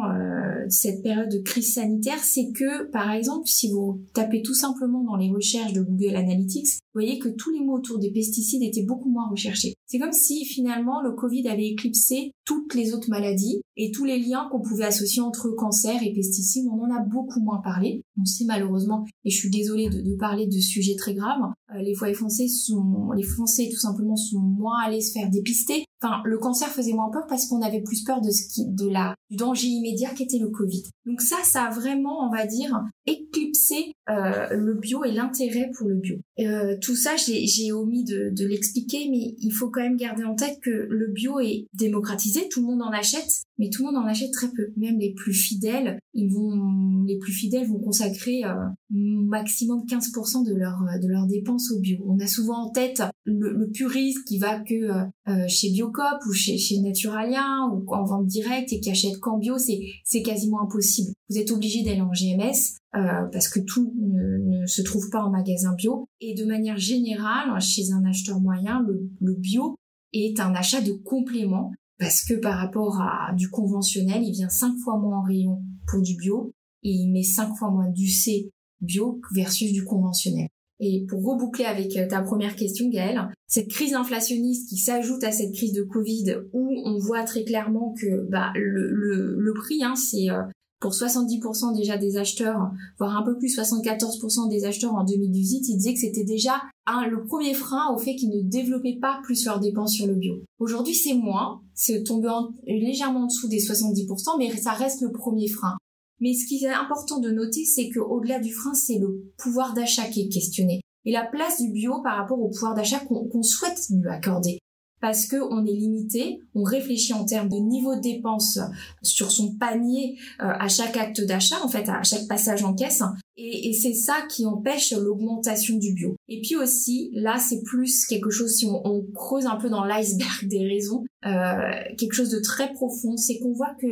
cette 0.70 1.02
période 1.02 1.30
de 1.30 1.40
crise 1.40 1.74
sanitaire, 1.74 2.24
c'est 2.24 2.52
que, 2.54 2.90
par 2.90 3.12
exemple, 3.12 3.48
si 3.48 3.70
vous 3.70 4.02
tapez 4.14 4.42
tout 4.42 4.54
simplement 4.54 5.04
dans 5.04 5.18
les 5.18 5.30
recherches 5.30 5.74
de 5.74 5.82
Google 5.82 6.16
Analytics, 6.16 6.68
vous 6.94 7.02
voyez 7.02 7.20
que 7.20 7.30
tous 7.30 7.52
les 7.52 7.60
mots 7.60 7.78
autour 7.78 8.00
des 8.00 8.12
pesticides 8.12 8.64
étaient 8.64 8.86
beaucoup 8.86 9.10
moins 9.10 9.30
recherchés. 9.30 9.76
C'est 9.88 10.00
comme 10.00 10.14
si 10.14 10.46
finalement 10.46 11.02
le 11.02 11.12
Covid 11.14 11.48
avait 11.48 11.68
éclipsé 11.68 12.32
toutes 12.46 12.76
les 12.76 12.94
autres 12.94 13.10
maladies 13.10 13.62
et 13.78 13.92
tous 13.92 14.06
les 14.06 14.20
liens 14.20 14.48
qu'on 14.52 14.62
pouvait 14.62 14.86
associer 14.86 15.22
entre 15.22 15.50
cancer 15.52 16.02
et 16.04 16.14
pesticides, 16.14 16.68
on 16.68 16.82
en 16.82 16.96
a 16.96 17.00
beaucoup 17.00 17.40
moins 17.40 17.62
parlé. 17.62 18.04
On 18.20 18.26
sait 18.26 18.46
malheureusement, 18.46 19.06
et 19.26 19.30
je 19.30 19.38
suis 19.38 19.50
désolée 19.50 19.90
de, 19.90 20.16
parler 20.18 20.48
de 20.48 20.60
sujets 20.60 20.96
très 20.96 21.14
graves, 21.14 21.42
euh, 21.42 21.54
les 21.76 21.96
foyers 21.96 22.14
français 22.14 22.48
sont, 22.48 23.12
les 23.16 23.24
Français 23.24 23.70
tout 23.72 23.80
simplement 23.80 24.16
sont 24.16 24.40
moins 24.40 24.82
allés 24.86 25.02
se 25.02 25.14
faire 25.14 25.30
dépister. 25.30 25.86
Enfin, 26.04 26.22
le 26.26 26.38
cancer 26.40 26.68
faisait 26.68 26.94
moins 26.94 27.12
peur 27.12 27.28
parce 27.28 27.46
qu'on 27.46 27.62
avait 27.62 27.82
plus 27.82 28.04
peur 28.04 28.22
de 28.22 28.32
ce 28.32 28.48
qui, 28.48 28.66
de 28.66 28.90
la, 28.90 29.14
du 29.30 29.38
danger 29.38 29.68
immédiat 29.68 30.10
qu'était 30.10 30.40
le 30.40 30.50
Covid. 30.50 30.84
Donc 31.06 31.22
ça, 31.22 31.38
ça 31.44 31.66
a 31.66 31.70
vraiment, 31.70 32.28
on 32.28 32.32
va 32.32 32.48
dire, 32.48 32.82
éclipsé 33.06 33.94
euh, 34.10 34.48
le 34.56 34.74
bio 34.74 35.04
et 35.04 35.12
l'intérêt 35.12 35.70
pour 35.78 35.88
le 35.88 35.96
bio. 35.96 36.18
Euh, 36.40 36.76
tout 36.82 36.96
ça, 36.96 37.12
j'ai 37.18 37.72
omis 37.72 38.04
de, 38.04 38.32
de 38.32 38.48
l'expliquer, 38.48 39.10
mais 39.12 39.36
il 39.40 39.52
faut 39.52 39.70
quand 39.70 39.82
même 39.82 39.96
garder 39.96 40.24
en 40.24 40.34
tête 40.34 40.60
que 40.64 40.72
le 40.72 41.08
bio 41.08 41.40
est 41.40 41.68
démocratisé, 41.76 42.50
tout 42.50 42.62
le 42.62 42.68
monde 42.68 42.82
en 42.82 42.90
achète, 42.90 43.44
mais 43.60 43.70
tout 43.70 43.86
le 43.86 43.92
monde 43.92 44.04
en 44.04 44.08
achète 44.08 44.32
très 44.32 44.50
peu. 44.50 44.70
Même 44.78 44.98
les 44.98 45.14
plus 45.14 45.34
fidèles, 45.34 46.00
ils 46.16 46.34
vont, 46.34 47.04
les 47.06 47.20
plus 47.20 47.32
fidèles 47.32 47.68
vont 47.68 47.80
consacrer 47.80 48.44
euh, 48.44 48.56
maximum 48.90 49.84
15% 49.86 50.46
de 50.46 50.56
leur 50.56 50.80
de 51.02 51.08
leurs 51.08 51.28
dépenses 51.28 51.61
au 51.72 51.80
bio. 51.80 51.98
On 52.08 52.20
a 52.20 52.28
souvent 52.28 52.68
en 52.68 52.70
tête 52.72 53.04
le, 53.26 53.70
puriste 53.72 54.26
qui 54.26 54.40
va 54.40 54.60
que 54.60 54.74
euh, 54.74 55.04
euh, 55.28 55.48
chez 55.48 55.70
Biocop 55.72 56.20
ou 56.28 56.34
chez, 56.34 56.58
Naturalia 56.82 57.68
ou 57.72 57.86
en 57.94 58.04
vente 58.04 58.26
directe 58.26 58.74
et 58.74 58.80
qui 58.80 58.90
achète 58.90 59.20
qu'en 59.20 59.38
bio, 59.38 59.58
c'est 59.58 60.22
quasiment 60.24 60.62
impossible. 60.64 61.14
Vous 61.30 61.38
êtes 61.38 61.52
obligé 61.52 61.84
d'aller 61.84 62.02
en 62.02 62.12
GMS 62.12 62.78
euh, 62.96 63.28
parce 63.32 63.48
que 63.48 63.60
tout 63.60 63.94
ne, 63.98 64.66
se 64.66 64.82
trouve 64.82 65.10
pas 65.10 65.24
en 65.24 65.30
magasin 65.30 65.74
bio. 65.76 66.08
Et 66.20 66.34
de 66.34 66.46
manière 66.46 66.78
générale, 66.78 67.60
chez 67.62 67.92
un 67.92 68.04
acheteur 68.06 68.40
moyen, 68.40 68.84
le, 68.88 69.10
le 69.20 69.36
bio 69.36 69.76
est 70.14 70.40
un 70.40 70.56
achat 70.56 70.82
de 70.82 70.94
complément 70.94 71.72
parce 72.00 72.24
que 72.24 72.34
par 72.34 72.58
rapport 72.58 73.00
à 73.00 73.34
du 73.34 73.50
conventionnel, 73.50 74.24
il 74.24 74.32
vient 74.32 74.50
cinq 74.50 74.76
fois 74.84 74.98
moins 74.98 75.20
en 75.20 75.24
rayon 75.24 75.62
pour 75.88 76.02
du 76.02 76.16
bio 76.16 76.52
et 76.84 76.90
il 76.90 77.12
met 77.12 77.24
cinq 77.24 77.56
fois 77.56 77.70
moins 77.70 77.90
d'UC 77.90 78.50
bio 78.82 79.22
versus 79.34 79.72
du 79.72 79.86
conventionnel. 79.86 80.48
Et 80.82 81.06
pour 81.08 81.24
reboucler 81.24 81.66
avec 81.66 81.96
euh, 81.96 82.08
ta 82.08 82.22
première 82.22 82.56
question, 82.56 82.90
Gaëlle, 82.90 83.30
cette 83.48 83.70
crise 83.70 83.94
inflationniste 83.94 84.68
qui 84.68 84.78
s'ajoute 84.78 85.24
à 85.24 85.32
cette 85.32 85.54
crise 85.54 85.74
de 85.74 85.84
Covid, 85.84 86.38
où 86.54 86.82
on 86.84 86.98
voit 86.98 87.24
très 87.24 87.44
clairement 87.44 87.94
que 87.94 88.28
bah, 88.30 88.52
le, 88.56 88.90
le, 89.38 89.54
prix, 89.54 89.84
hein, 89.84 89.96
c'est 89.96 90.32
euh, 90.32 90.42
pour 90.80 90.92
70% 90.92 91.78
déjà 91.78 92.00
des 92.00 92.18
acheteurs, 92.18 92.72
voire 92.98 93.16
un 93.16 93.22
peu 93.22 93.38
plus 93.38 93.56
74% 93.56 94.50
des 94.50 94.66
acheteurs 94.66 94.96
en 94.96 95.04
2018, 95.04 95.70
ils 95.70 95.78
disaient 95.78 95.94
que 95.94 96.00
c'était 96.00 96.24
déjà 96.24 96.64
un, 96.88 97.06
le 97.08 97.24
premier 97.26 97.54
frein 97.54 97.94
au 97.94 98.00
fait 98.00 98.16
qu'ils 98.16 98.32
ne 98.32 98.42
développaient 98.42 98.98
pas 99.00 99.20
plus 99.24 99.46
leurs 99.46 99.60
dépenses 99.60 99.94
sur 99.94 100.08
le 100.08 100.16
bio. 100.16 100.42
Aujourd'hui, 100.58 100.96
c'est 100.96 101.14
moins, 101.14 101.62
c'est 101.76 102.04
tombé 102.04 102.30
légèrement 102.66 103.22
en 103.22 103.28
dessous 103.28 103.48
des 103.48 103.60
70%, 103.60 104.40
mais 104.40 104.50
ça 104.58 104.72
reste 104.72 105.02
le 105.02 105.12
premier 105.12 105.48
frein. 105.48 105.78
Mais 106.22 106.34
ce 106.34 106.48
qui 106.48 106.64
est 106.64 106.70
important 106.70 107.20
de 107.20 107.32
noter, 107.32 107.66
c'est 107.66 107.90
qu'au-delà 107.90 108.40
du 108.40 108.54
frein, 108.54 108.74
c'est 108.74 109.00
le 109.00 109.34
pouvoir 109.38 109.74
d'achat 109.74 110.08
qui 110.08 110.22
est 110.22 110.30
questionné 110.30 110.82
et 111.04 111.12
la 111.12 111.26
place 111.26 111.62
du 111.62 111.72
bio 111.72 112.02
par 112.04 112.18
rapport 112.18 112.40
au 112.40 112.50
pouvoir 112.50 112.76
d'achat 112.76 113.00
qu'on 113.00 113.44
souhaite 113.44 113.80
lui 113.90 114.08
accorder 114.08 114.60
parce 115.02 115.26
que 115.26 115.36
on 115.52 115.66
est 115.66 115.74
limité, 115.74 116.40
on 116.54 116.64
réfléchit 116.64 117.14
en 117.14 117.26
termes 117.26 117.50
de 117.50 117.58
niveau 117.58 117.96
de 117.96 118.02
dépenses 118.02 118.60
sur 119.02 119.32
son 119.32 119.56
panier 119.56 120.18
euh, 120.40 120.46
à 120.48 120.68
chaque 120.68 120.96
acte 120.96 121.22
d'achat, 121.22 121.58
en 121.64 121.68
fait, 121.68 121.90
à 121.90 122.04
chaque 122.04 122.28
passage 122.28 122.64
en 122.64 122.76
caisse. 122.76 123.02
Et, 123.36 123.74
c'est 123.74 123.96
ça 123.96 124.18
qui 124.30 124.46
empêche 124.46 124.92
l'augmentation 124.92 125.76
du 125.78 125.94
bio. 125.94 126.16
Et 126.28 126.42
puis 126.42 126.56
aussi, 126.56 127.10
là, 127.14 127.40
c'est 127.40 127.64
plus 127.64 128.06
quelque 128.06 128.30
chose, 128.30 128.52
si 128.52 128.68
on, 128.68 128.86
on 128.86 129.04
creuse 129.16 129.48
un 129.48 129.56
peu 129.56 129.70
dans 129.70 129.84
l'iceberg 129.84 130.48
des 130.48 130.68
raisons, 130.68 131.04
euh, 131.26 131.72
quelque 131.98 132.14
chose 132.14 132.30
de 132.30 132.40
très 132.40 132.72
profond, 132.72 133.18
c'est 133.18 133.40
qu'on 133.40 133.54
voit 133.54 133.74
que 133.82 133.88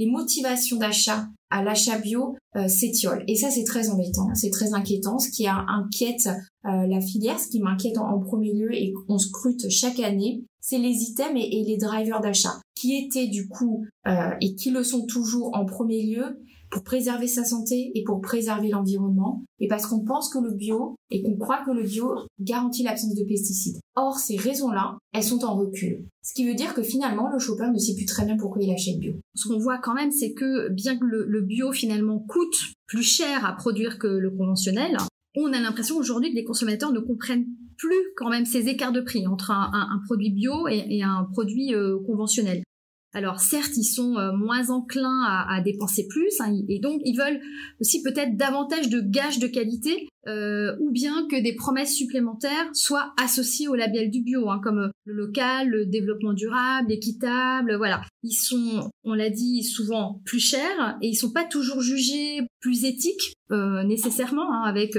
les 0.00 0.06
motivations 0.06 0.78
d'achat 0.78 1.28
à 1.50 1.62
l'achat 1.62 1.98
bio 1.98 2.36
euh, 2.56 2.68
s'étiolent. 2.68 3.22
Et 3.28 3.36
ça, 3.36 3.50
c'est 3.50 3.64
très 3.64 3.90
embêtant, 3.90 4.34
c'est 4.34 4.50
très 4.50 4.72
inquiétant. 4.72 5.18
Ce 5.18 5.28
qui 5.28 5.46
inquiète 5.46 6.26
euh, 6.64 6.86
la 6.86 7.00
filière, 7.02 7.38
ce 7.38 7.48
qui 7.48 7.60
m'inquiète 7.60 7.98
en, 7.98 8.08
en, 8.08 8.18
premier 8.18 8.54
lieu 8.54 8.74
et 8.74 8.92
qu'on 8.92 9.18
scrute 9.18 9.68
chaque 9.68 10.00
année, 10.00 10.42
c'est 10.60 10.78
les 10.78 11.02
items 11.02 11.36
et, 11.36 11.64
les 11.64 11.76
drivers 11.76 12.20
d'achat 12.20 12.60
qui 12.74 12.96
étaient 12.96 13.26
du 13.26 13.46
coup 13.46 13.84
euh, 14.06 14.30
et 14.40 14.54
qui 14.54 14.70
le 14.70 14.82
sont 14.82 15.04
toujours 15.04 15.50
en 15.54 15.66
premier 15.66 16.02
lieu 16.02 16.40
pour 16.70 16.84
préserver 16.84 17.26
sa 17.26 17.44
santé 17.44 17.90
et 17.94 18.04
pour 18.04 18.20
préserver 18.20 18.68
l'environnement 18.68 19.44
et 19.58 19.68
parce 19.68 19.86
qu'on 19.86 20.04
pense 20.04 20.32
que 20.32 20.38
le 20.38 20.54
bio 20.54 20.96
et 21.10 21.22
qu'on 21.22 21.36
croit 21.36 21.62
que 21.64 21.72
le 21.72 21.82
bio 21.82 22.14
garantit 22.38 22.84
l'absence 22.84 23.14
de 23.14 23.24
pesticides. 23.24 23.80
Or, 23.96 24.18
ces 24.18 24.36
raisons-là, 24.36 24.96
elles 25.12 25.24
sont 25.24 25.44
en 25.44 25.56
recul. 25.56 26.06
Ce 26.22 26.32
qui 26.32 26.46
veut 26.46 26.54
dire 26.54 26.74
que 26.74 26.82
finalement, 26.82 27.28
le 27.30 27.38
shopper 27.38 27.68
ne 27.72 27.78
sait 27.78 27.94
plus 27.96 28.06
très 28.06 28.24
bien 28.24 28.36
pourquoi 28.36 28.62
il 28.62 28.70
achète 28.70 28.98
bio. 28.98 29.14
Ce 29.34 29.48
qu'on 29.48 29.58
voit 29.58 29.78
quand 29.78 29.94
même, 29.94 30.12
c'est 30.12 30.32
que 30.32 30.68
bien 30.68 30.96
que 30.96 31.04
le, 31.04 31.40
bio 31.42 31.72
finalement 31.72 32.20
coûte 32.20 32.56
plus 32.86 33.02
cher 33.02 33.44
à 33.44 33.52
produire 33.52 33.98
que 33.98 34.06
le 34.06 34.30
conventionnel, 34.30 34.96
on 35.36 35.52
a 35.52 35.60
l'impression 35.60 35.96
aujourd'hui 35.96 36.30
que 36.30 36.36
les 36.36 36.44
consommateurs 36.44 36.92
ne 36.92 37.00
comprennent 37.00 37.46
plus 37.76 38.12
quand 38.16 38.28
même 38.28 38.44
ces 38.44 38.68
écarts 38.68 38.92
de 38.92 39.00
prix 39.00 39.26
entre 39.26 39.50
un, 39.50 40.00
produit 40.06 40.30
bio 40.30 40.68
et, 40.68 41.02
un 41.02 41.26
produit 41.32 41.74
euh, 41.74 41.98
conventionnel. 42.06 42.62
Alors 43.12 43.40
certes, 43.40 43.76
ils 43.76 43.84
sont 43.84 44.16
euh, 44.16 44.32
moins 44.32 44.70
enclins 44.70 45.24
à, 45.48 45.60
dépenser 45.60 46.06
plus, 46.08 46.40
hein, 46.40 46.54
et 46.68 46.78
donc 46.78 47.00
ils 47.04 47.16
veulent 47.16 47.40
aussi 47.80 48.02
peut-être 48.02 48.36
davantage 48.36 48.88
de 48.88 49.00
gages 49.00 49.40
de 49.40 49.48
qualité, 49.48 50.08
euh, 50.26 50.76
ou 50.80 50.90
bien 50.90 51.26
que 51.30 51.42
des 51.42 51.54
promesses 51.54 51.94
supplémentaires 51.94 52.68
soient 52.74 53.14
associées 53.22 53.68
au 53.68 53.74
label 53.74 54.10
du 54.10 54.22
bio, 54.22 54.50
hein, 54.50 54.60
comme 54.62 54.90
le 55.04 55.14
local, 55.14 55.68
le 55.68 55.86
développement 55.86 56.32
durable, 56.32 56.92
équitable, 56.92 57.76
voilà. 57.76 58.02
Ils 58.22 58.34
sont, 58.34 58.90
on 59.04 59.14
l'a 59.14 59.30
dit, 59.30 59.62
souvent 59.62 60.20
plus 60.24 60.40
chers 60.40 60.98
et 61.00 61.08
ils 61.08 61.16
sont 61.16 61.32
pas 61.32 61.44
toujours 61.44 61.80
jugés 61.80 62.40
plus 62.60 62.84
éthiques 62.84 63.32
euh, 63.50 63.82
nécessairement, 63.82 64.52
hein, 64.52 64.62
avec 64.64 64.98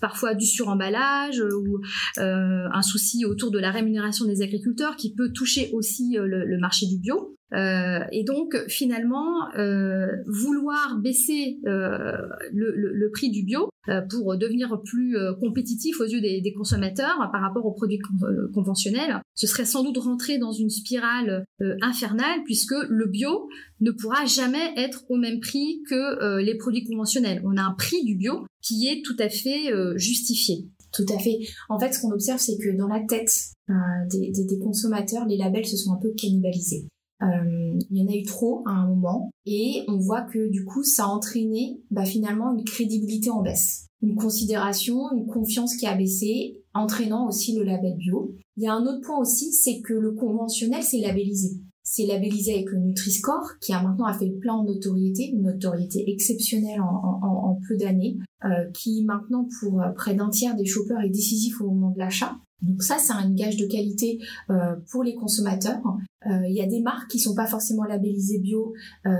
parfois 0.00 0.34
du 0.34 0.46
suremballage 0.46 1.40
ou 1.40 1.80
un 2.16 2.82
souci 2.82 3.24
autour 3.26 3.50
de 3.50 3.58
la 3.58 3.70
rémunération 3.70 4.24
des 4.24 4.42
agriculteurs 4.42 4.96
qui 4.96 5.14
peut 5.14 5.32
toucher 5.32 5.70
aussi 5.72 6.16
le 6.18 6.58
marché 6.58 6.86
du 6.86 6.98
bio. 6.98 7.36
Euh, 7.54 8.00
et 8.12 8.24
donc 8.24 8.56
finalement, 8.68 9.52
euh, 9.56 10.06
vouloir 10.26 10.98
baisser 10.98 11.58
euh, 11.66 12.16
le, 12.50 12.74
le, 12.74 12.92
le, 12.92 13.10
prix 13.10 13.30
du 13.30 13.44
bio 13.44 13.68
pour 14.10 14.36
devenir 14.38 14.61
plus 14.82 15.16
compétitif 15.40 16.00
aux 16.00 16.04
yeux 16.04 16.20
des, 16.20 16.52
consommateurs 16.56 17.28
par 17.32 17.40
rapport 17.40 17.64
aux 17.66 17.72
produits 17.72 17.98
conventionnels, 18.54 19.20
ce 19.34 19.46
serait 19.46 19.64
sans 19.64 19.82
doute 19.82 19.98
rentrer 19.98 20.38
dans 20.38 20.52
une 20.52 20.70
spirale 20.70 21.44
infernale 21.80 22.40
puisque 22.44 22.74
le 22.88 23.06
bio 23.06 23.48
ne 23.80 23.90
pourra 23.90 24.26
jamais 24.26 24.72
être 24.76 25.04
au 25.08 25.16
même 25.16 25.40
prix 25.40 25.82
que 25.88 26.40
les 26.40 26.56
produits 26.56 26.84
conventionnels. 26.84 27.42
On 27.44 27.56
a 27.56 27.62
un 27.62 27.74
prix 27.76 28.04
du 28.04 28.16
bio 28.16 28.44
qui 28.60 28.88
est 28.88 29.02
tout 29.04 29.16
à 29.18 29.28
fait 29.28 29.72
justifié. 29.96 30.68
Tout 30.92 31.06
à 31.08 31.18
fait. 31.18 31.38
En 31.68 31.78
fait, 31.78 31.92
ce 31.92 32.00
qu'on 32.00 32.10
observe, 32.10 32.38
c'est 32.38 32.58
que 32.58 32.76
dans 32.76 32.88
la 32.88 33.00
tête 33.00 33.32
euh, 33.70 33.74
des, 34.10 34.58
consommateurs, 34.58 35.26
les 35.26 35.36
labels 35.36 35.66
se 35.66 35.76
sont 35.76 35.92
un 35.92 35.98
peu 36.00 36.12
cannibalisés. 36.16 36.86
Euh, 37.22 37.78
il 37.90 37.98
y 37.98 38.02
en 38.02 38.12
a 38.12 38.16
eu 38.16 38.24
trop 38.24 38.62
à 38.66 38.72
un 38.72 38.88
moment 38.88 39.30
et 39.46 39.84
on 39.88 39.98
voit 39.98 40.22
que 40.22 40.50
du 40.50 40.64
coup 40.64 40.82
ça 40.82 41.04
a 41.04 41.08
entraîné 41.08 41.80
bah, 41.90 42.04
finalement 42.04 42.52
une 42.52 42.64
crédibilité 42.64 43.30
en 43.30 43.42
baisse, 43.42 43.86
une 44.02 44.16
considération, 44.16 45.12
une 45.12 45.26
confiance 45.26 45.76
qui 45.76 45.86
a 45.86 45.94
baissé, 45.94 46.62
entraînant 46.74 47.28
aussi 47.28 47.56
le 47.56 47.62
label 47.62 47.96
bio. 47.96 48.34
Il 48.56 48.64
y 48.64 48.66
a 48.66 48.74
un 48.74 48.84
autre 48.86 49.00
point 49.06 49.18
aussi, 49.18 49.52
c'est 49.52 49.80
que 49.80 49.94
le 49.94 50.12
conventionnel 50.12 50.82
c'est 50.82 50.98
labellisé. 50.98 51.60
C'est 51.94 52.06
labellisé 52.06 52.54
avec 52.54 52.70
le 52.70 52.78
Nutri-Score 52.78 53.58
qui 53.60 53.74
a 53.74 53.82
maintenant 53.82 54.06
a 54.06 54.14
fait 54.14 54.24
le 54.24 54.38
plein 54.38 54.54
en 54.54 54.64
notoriété, 54.64 55.28
une 55.28 55.42
notoriété 55.42 56.10
exceptionnelle 56.10 56.80
en, 56.80 57.60
peu 57.68 57.76
d'années, 57.76 58.16
euh, 58.46 58.70
qui 58.72 59.04
maintenant 59.04 59.46
pour 59.60 59.82
euh, 59.82 59.90
près 59.90 60.14
d'un 60.14 60.30
tiers 60.30 60.56
des 60.56 60.64
shoppers 60.64 61.02
est 61.02 61.10
décisif 61.10 61.60
au 61.60 61.66
moment 61.66 61.90
de 61.90 61.98
l'achat. 61.98 62.38
Donc 62.62 62.82
ça, 62.82 62.96
c'est 62.98 63.12
un 63.12 63.30
gage 63.34 63.58
de 63.58 63.66
qualité 63.66 64.20
euh, 64.48 64.74
pour 64.90 65.02
les 65.02 65.14
consommateurs. 65.14 65.82
Euh, 66.24 66.48
il 66.48 66.56
y 66.56 66.62
a 66.62 66.66
des 66.66 66.80
marques 66.80 67.10
qui 67.10 67.18
sont 67.18 67.34
pas 67.34 67.46
forcément 67.46 67.84
labellisées 67.84 68.38
bio, 68.38 68.72
euh, 69.04 69.10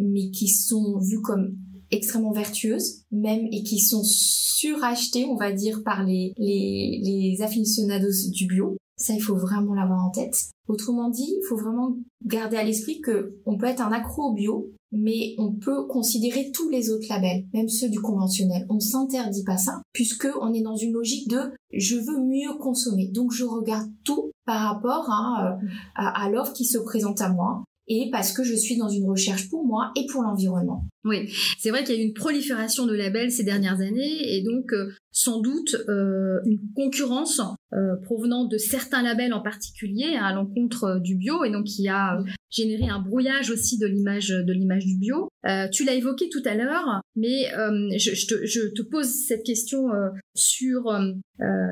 mais 0.00 0.30
qui 0.30 0.48
sont 0.48 0.98
vues 0.98 1.20
comme 1.20 1.56
extrêmement 1.92 2.32
vertueuses, 2.32 3.04
même 3.12 3.46
et 3.52 3.62
qui 3.62 3.78
sont 3.78 4.02
surachetées, 4.02 5.26
on 5.26 5.36
va 5.36 5.52
dire, 5.52 5.84
par 5.84 6.04
les, 6.04 6.32
les, 6.38 7.00
les 7.04 7.42
aficionados 7.42 8.30
du 8.32 8.48
bio. 8.48 8.76
Ça, 8.96 9.12
il 9.12 9.20
faut 9.20 9.36
vraiment 9.36 9.74
l'avoir 9.74 10.04
en 10.04 10.10
tête. 10.10 10.50
Autrement 10.68 11.10
dit, 11.10 11.34
il 11.36 11.46
faut 11.46 11.56
vraiment 11.56 11.96
garder 12.24 12.56
à 12.56 12.64
l'esprit 12.64 13.00
que 13.00 13.36
on 13.44 13.58
peut 13.58 13.66
être 13.66 13.82
un 13.82 13.92
accro 13.92 14.30
au 14.30 14.32
bio, 14.32 14.72
mais 14.90 15.34
on 15.38 15.52
peut 15.52 15.86
considérer 15.86 16.50
tous 16.52 16.70
les 16.70 16.90
autres 16.90 17.06
labels, 17.08 17.44
même 17.52 17.68
ceux 17.68 17.90
du 17.90 18.00
conventionnel. 18.00 18.66
On 18.70 18.80
s'interdit 18.80 19.44
pas 19.44 19.58
ça, 19.58 19.82
puisque 19.92 20.28
on 20.40 20.54
est 20.54 20.62
dans 20.62 20.76
une 20.76 20.92
logique 20.92 21.28
de 21.28 21.52
je 21.72 21.96
veux 21.96 22.20
mieux 22.24 22.56
consommer. 22.58 23.08
Donc 23.08 23.32
je 23.32 23.44
regarde 23.44 23.90
tout 24.04 24.30
par 24.46 24.74
rapport 24.74 25.10
à, 25.10 25.52
euh, 25.52 25.68
à 25.96 26.30
l'offre 26.30 26.52
qui 26.52 26.64
se 26.64 26.78
présente 26.78 27.20
à 27.20 27.28
moi 27.28 27.64
et 27.88 28.08
parce 28.10 28.32
que 28.32 28.42
je 28.42 28.54
suis 28.54 28.76
dans 28.76 28.88
une 28.88 29.06
recherche 29.06 29.48
pour 29.48 29.64
moi 29.64 29.92
et 29.96 30.06
pour 30.10 30.22
l'environnement. 30.22 30.86
Oui, 31.04 31.30
c'est 31.58 31.70
vrai 31.70 31.84
qu'il 31.84 31.94
y 31.94 31.98
a 31.98 32.02
eu 32.02 32.04
une 32.04 32.14
prolifération 32.14 32.84
de 32.84 32.92
labels 32.92 33.30
ces 33.30 33.44
dernières 33.44 33.80
années 33.80 34.36
et 34.36 34.42
donc 34.42 34.72
euh, 34.72 34.90
sans 35.12 35.40
doute 35.40 35.76
euh, 35.88 36.40
une 36.44 36.58
concurrence 36.74 37.40
euh, 37.72 37.94
provenant 38.02 38.44
de 38.44 38.58
certains 38.58 39.02
labels 39.02 39.32
en 39.32 39.40
particulier 39.40 40.16
à 40.20 40.32
l'encontre 40.32 40.98
du 41.00 41.14
bio 41.14 41.44
et 41.44 41.52
donc 41.52 41.66
qui 41.66 41.86
a 41.88 42.18
généré 42.50 42.88
un 42.88 42.98
brouillage 42.98 43.52
aussi 43.52 43.78
de 43.78 43.86
l'image 43.86 44.30
de 44.30 44.52
l'image 44.52 44.84
du 44.84 44.98
bio. 44.98 45.28
tu 45.72 45.84
l'as 45.84 45.94
évoqué 45.94 46.28
tout 46.28 46.42
à 46.44 46.54
l'heure, 46.54 47.00
mais 47.14 47.44
je, 47.98 48.26
te, 48.26 48.44
je, 48.46 48.72
te, 48.74 48.82
pose 48.82 49.08
cette 49.26 49.44
question 49.44 49.88
sur 50.34 50.96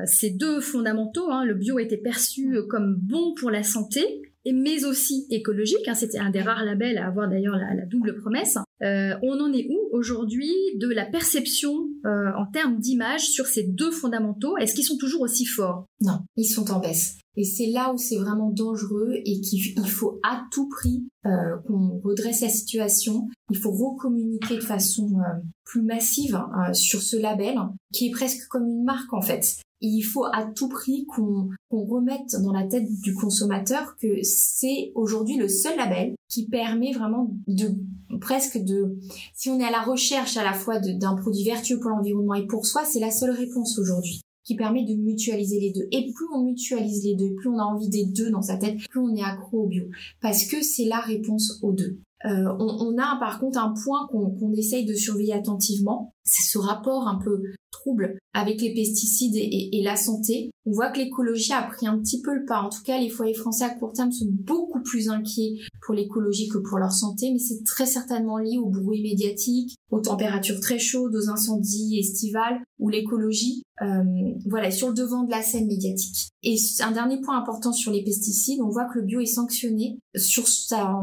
ces 0.05 0.29
deux 0.31 0.61
fondamentaux. 0.61 1.29
Hein. 1.31 1.43
Le 1.45 1.55
bio 1.55 1.79
était 1.79 1.97
perçu 1.97 2.59
comme 2.69 2.97
bon 3.01 3.33
pour 3.35 3.49
la 3.49 3.63
santé 3.63 4.21
mais 4.53 4.85
aussi 4.85 5.25
écologique. 5.29 5.87
Hein, 5.87 5.95
C'était 5.95 6.19
un 6.19 6.29
des 6.29 6.41
rares 6.41 6.63
labels 6.63 6.97
à 6.97 7.07
avoir 7.07 7.29
d'ailleurs 7.29 7.55
la, 7.55 7.73
la, 7.73 7.85
double 7.85 8.15
promesse. 8.15 8.57
Euh, 8.83 9.15
on 9.23 9.39
en 9.39 9.51
est 9.53 9.67
où 9.69 9.89
aujourd'hui 9.91 10.51
de 10.79 10.89
la 10.89 11.05
perception 11.05 11.87
euh, 12.05 12.31
en 12.37 12.45
termes 12.45 12.79
d'image 12.79 13.27
sur 13.29 13.47
ces 13.47 13.63
deux 13.63 13.91
fondamentaux? 13.91 14.57
Est-ce 14.57 14.75
qu'ils 14.75 14.83
sont 14.83 14.97
toujours 14.97 15.21
aussi 15.21 15.45
forts? 15.45 15.85
Non, 16.01 16.19
ils 16.35 16.45
sont 16.45 16.69
en 16.71 16.79
baisse. 16.79 17.17
Et 17.37 17.43
c'est 17.43 17.67
là 17.67 17.93
où 17.93 17.97
c'est 17.97 18.17
vraiment 18.17 18.49
dangereux 18.49 19.13
et 19.25 19.41
qu'il 19.41 19.61
faut 19.87 20.19
à 20.23 20.43
tout 20.51 20.69
prix 20.69 21.03
euh, 21.25 21.57
qu'on 21.67 21.99
redresse 22.03 22.41
la 22.41 22.49
situation. 22.49 23.27
Il 23.49 23.57
faut 23.57 23.71
recommuniquer 23.71 24.55
de 24.55 24.61
façon 24.61 25.19
euh, 25.19 25.41
plus 25.63 25.81
massive 25.81 26.35
euh, 26.35 26.73
sur 26.73 27.01
ce 27.01 27.17
label 27.17 27.57
qui 27.93 28.07
est 28.07 28.11
presque 28.11 28.47
comme 28.47 28.67
une 28.67 28.83
marque 28.83 29.13
en 29.13 29.21
fait 29.21 29.57
il 29.81 30.01
faut 30.01 30.25
à 30.25 30.45
tout 30.55 30.69
prix 30.69 31.05
qu'on 31.05 31.49
remette 31.69 32.35
dans 32.41 32.51
la 32.51 32.65
tête 32.65 32.87
du 33.01 33.13
consommateur 33.13 33.95
que 33.97 34.21
c'est 34.23 34.91
aujourd'hui 34.95 35.37
le 35.37 35.47
seul 35.47 35.77
label 35.77 36.15
qui 36.27 36.47
permet 36.47 36.91
vraiment 36.91 37.31
de 37.47 37.75
presque 38.19 38.57
de 38.57 38.97
si 39.33 39.49
on 39.49 39.59
est 39.59 39.65
à 39.65 39.71
la 39.71 39.81
recherche 39.81 40.37
à 40.37 40.43
la 40.43 40.53
fois 40.53 40.79
d'un 40.79 41.15
produit 41.15 41.43
vertueux 41.43 41.79
pour 41.79 41.91
l'environnement 41.91 42.33
et 42.33 42.47
pour 42.47 42.65
soi, 42.65 42.83
c'est 42.85 42.99
la 42.99 43.11
seule 43.11 43.31
réponse 43.31 43.77
aujourd'hui 43.77 44.21
qui 44.45 44.55
permet 44.55 44.85
de 44.85 44.93
mutualiser 44.93 45.59
les 45.59 45.73
deux. 45.73 45.87
Et 45.91 46.11
plus 46.13 46.27
on 46.33 46.43
mutualise 46.43 47.03
les 47.03 47.15
deux, 47.15 47.33
plus 47.35 47.49
on 47.49 47.57
a 47.57 47.63
envie 47.63 47.89
des 47.89 48.05
deux 48.05 48.29
dans 48.29 48.41
sa 48.41 48.57
tête, 48.57 48.77
plus 48.89 48.99
on 48.99 49.13
est 49.15 49.23
accro 49.23 49.63
au 49.63 49.67
bio. 49.67 49.85
Parce 50.21 50.45
que 50.45 50.61
c'est 50.61 50.85
la 50.85 50.99
réponse 50.99 51.59
aux 51.61 51.73
deux. 51.73 51.99
Euh, 52.25 52.55
on, 52.59 52.97
a 52.97 53.19
par 53.19 53.39
contre 53.39 53.59
un 53.59 53.73
point 53.83 54.07
qu'on 54.09 54.51
essaye 54.53 54.85
de 54.85 54.93
surveiller 54.93 55.33
attentivement, 55.33 56.13
c'est 56.23 56.49
ce 56.49 56.57
rapport 56.57 57.07
un 57.07 57.19
peu 57.23 57.43
troubles 57.71 58.17
avec 58.33 58.61
les 58.61 58.73
pesticides 58.73 59.35
et, 59.35 59.81
la 59.83 59.95
santé. 59.95 60.49
On 60.67 60.71
voit 60.71 60.89
que 60.89 60.97
l'écologie 60.97 61.53
a 61.53 61.61
pris 61.61 61.85
un 61.85 61.99
petit 61.99 62.21
peu 62.21 62.33
le 62.33 62.45
pas. 62.45 62.61
En 62.61 62.69
tout 62.69 62.81
cas, 62.83 62.99
les 62.99 63.09
foyers 63.09 63.35
français 63.35 63.65
à 63.65 63.69
court 63.69 63.93
terme 63.93 64.11
sont 64.11 64.25
beaucoup 64.29 64.81
plus 64.81 65.09
inquiets 65.09 65.57
pour 65.81 65.93
l'écologie 65.93 66.47
que 66.47 66.57
pour 66.57 66.79
leur 66.79 66.91
santé, 66.91 67.31
mais 67.31 67.39
c'est 67.39 67.63
très 67.63 67.85
certainement 67.85 68.39
lié 68.39 68.57
au 68.57 68.69
bruit 68.69 69.03
médiatique, 69.03 69.75
aux 69.91 70.01
températures 70.01 70.59
très 70.59 70.79
chaudes, 70.79 71.15
aux 71.15 71.29
incendies 71.29 71.99
estivales, 71.99 72.61
où 72.79 72.89
l'écologie, 72.89 73.63
euh, 73.81 74.03
voilà, 74.47 74.69
est 74.69 74.71
sur 74.71 74.87
le 74.87 74.95
devant 74.95 75.23
de 75.23 75.31
la 75.31 75.43
scène 75.43 75.67
médiatique. 75.67 76.29
Et 76.41 76.55
un 76.81 76.91
dernier 76.91 77.21
point 77.21 77.37
important 77.37 77.71
sur 77.71 77.91
les 77.91 78.03
pesticides, 78.03 78.61
on 78.61 78.69
voit 78.69 78.85
que 78.85 78.99
le 78.99 79.05
bio 79.05 79.19
est 79.19 79.25
sanctionné 79.25 79.99
sur 80.15 80.47
sa 80.47 80.95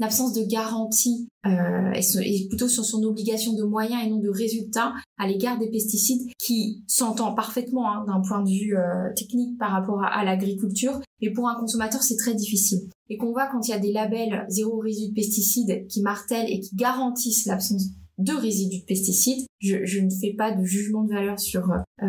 absence 0.00 0.34
de 0.34 0.42
garantie 0.42 1.28
euh, 1.46 1.92
et, 1.92 2.48
plutôt 2.48 2.68
sur 2.68 2.84
son 2.84 3.02
obligation 3.04 3.52
de 3.54 3.62
moyens 3.62 4.02
et 4.04 4.10
non 4.10 4.18
de 4.18 4.28
résultats 4.28 4.94
à 5.18 5.26
l'égard 5.26 5.58
des 5.58 5.70
pesticides 5.70 6.26
qui 6.38 6.82
s'entend 6.86 7.34
parfaitement 7.34 7.90
hein, 7.90 8.04
d'un 8.06 8.20
point 8.26 8.42
de 8.42 8.48
vue 8.48 8.76
euh, 8.76 9.05
technique 9.14 9.58
par 9.58 9.70
rapport 9.70 10.02
à, 10.02 10.24
l'agriculture, 10.24 11.00
mais 11.20 11.30
pour 11.30 11.48
un 11.48 11.54
consommateur 11.58 12.02
c'est 12.02 12.16
très 12.16 12.34
difficile. 12.34 12.88
Et 13.08 13.16
qu'on 13.16 13.32
voit 13.32 13.46
quand 13.46 13.66
il 13.68 13.70
y 13.70 13.74
a 13.74 13.78
des 13.78 13.92
labels 13.92 14.44
zéro 14.48 14.78
résidu 14.78 15.10
de 15.10 15.14
pesticides 15.14 15.86
qui 15.88 16.02
martèlent 16.02 16.50
et 16.50 16.60
qui 16.60 16.74
garantissent 16.74 17.46
l'absence 17.46 17.90
de 18.18 18.32
résidus 18.32 18.80
de 18.80 18.84
pesticides. 18.84 19.46
Je, 19.60 20.00
ne 20.00 20.10
fais 20.10 20.34
pas 20.36 20.52
de 20.52 20.64
jugement 20.64 21.04
de 21.04 21.12
valeur 21.12 21.38
sur 21.38 21.70
euh, 22.02 22.06